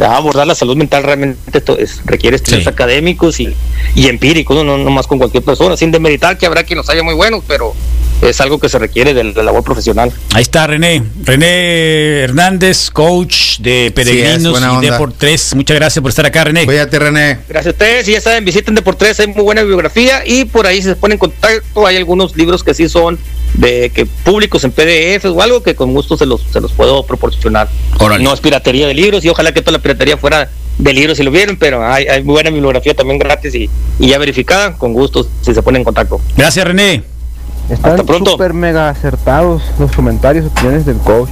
abordar 0.00 0.46
la 0.46 0.54
salud 0.54 0.76
mental 0.76 1.02
realmente 1.02 1.58
esto 1.58 1.76
es, 1.76 2.00
requiere 2.06 2.36
estudios 2.36 2.66
académicos 2.66 3.38
y, 3.38 3.54
y 3.94 4.08
empíricos, 4.08 4.64
no, 4.64 4.78
no 4.78 4.90
más 4.90 5.06
con 5.06 5.18
cualquier 5.18 5.42
persona, 5.42 5.76
sin 5.76 5.90
demeritar 5.90 6.38
que 6.38 6.46
habrá 6.46 6.64
quien 6.64 6.78
los 6.78 6.88
haya 6.88 7.02
muy 7.02 7.12
buenos, 7.12 7.44
pero 7.46 7.74
es 8.22 8.40
algo 8.40 8.58
que 8.58 8.68
se 8.68 8.78
requiere 8.78 9.14
de 9.14 9.24
la 9.24 9.42
labor 9.42 9.64
profesional. 9.64 10.12
Ahí 10.34 10.42
está 10.42 10.66
René, 10.66 11.02
René 11.24 12.20
Hernández, 12.20 12.90
coach 12.90 13.58
de 13.58 13.92
Peregrinos 13.94 14.60
y 14.60 14.86
Deport 14.86 15.16
3. 15.16 15.54
Muchas 15.56 15.76
gracias 15.76 16.02
por 16.02 16.10
estar 16.10 16.26
acá, 16.26 16.44
René. 16.44 16.64
Cuídate, 16.64 16.98
René. 16.98 17.38
Gracias 17.48 17.66
a 17.66 17.70
ustedes, 17.70 18.08
y 18.08 18.12
ya 18.12 18.20
saben, 18.20 18.44
visiten 18.44 18.74
Deport 18.74 18.98
3, 18.98 19.20
hay 19.20 19.26
muy 19.28 19.42
buena 19.42 19.62
bibliografía 19.62 20.22
y 20.26 20.44
por 20.44 20.66
ahí 20.66 20.82
se 20.82 20.96
ponen 20.96 21.14
en 21.14 21.18
contacto, 21.18 21.86
hay 21.86 21.96
algunos 21.96 22.36
libros 22.36 22.62
que 22.62 22.74
sí 22.74 22.88
son 22.88 23.18
de 23.54 23.90
que 23.90 24.06
públicos 24.06 24.62
en 24.64 24.72
PDF 24.72 25.24
o 25.26 25.42
algo 25.42 25.62
que 25.62 25.74
con 25.74 25.92
gusto 25.92 26.16
se 26.16 26.26
los, 26.26 26.42
se 26.52 26.60
los 26.60 26.72
puedo 26.72 27.04
proporcionar. 27.04 27.68
No 28.20 28.32
es 28.32 28.40
piratería 28.40 28.86
de 28.86 28.94
libros 28.94 29.24
y 29.24 29.28
ojalá 29.28 29.52
que 29.52 29.60
toda 29.60 29.72
la 29.72 29.82
piratería 29.82 30.16
fuera 30.16 30.50
de 30.78 30.92
libros 30.94 31.18
si 31.18 31.24
lo 31.24 31.30
vieron, 31.30 31.56
pero 31.56 31.84
hay, 31.84 32.06
hay 32.06 32.22
muy 32.22 32.34
buena 32.34 32.50
bibliografía 32.50 32.94
también 32.94 33.18
gratis 33.18 33.54
y, 33.54 33.68
y 33.98 34.08
ya 34.08 34.18
verificada, 34.18 34.76
con 34.76 34.92
gusto 34.92 35.28
si 35.42 35.54
se 35.54 35.62
ponen 35.62 35.80
en 35.80 35.84
contacto. 35.84 36.20
Gracias 36.36 36.66
René. 36.66 37.02
Están 37.70 38.04
súper 38.26 38.52
mega 38.52 38.88
acertados 38.88 39.62
los 39.78 39.92
comentarios, 39.92 40.46
opiniones 40.46 40.84
del 40.84 40.98
coach. 40.98 41.30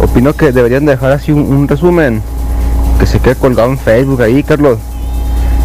Opino 0.00 0.32
que 0.32 0.52
deberían 0.52 0.86
dejar 0.86 1.12
así 1.12 1.32
un, 1.32 1.68
resumen 1.68 2.22
que 2.98 3.06
se 3.06 3.20
quede 3.20 3.34
colgado 3.34 3.70
en 3.70 3.78
Facebook 3.78 4.22
ahí, 4.22 4.42
Carlos, 4.42 4.78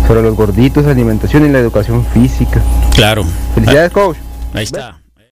sobre 0.07 0.23
los 0.23 0.35
gorditos, 0.35 0.85
alimentación 0.85 1.45
y 1.45 1.49
la 1.49 1.59
educación 1.59 2.03
física. 2.05 2.61
Claro. 2.95 3.23
Felicidades, 3.53 3.91
coach. 3.91 4.17
Ahí 4.53 4.63
está. 4.63 4.96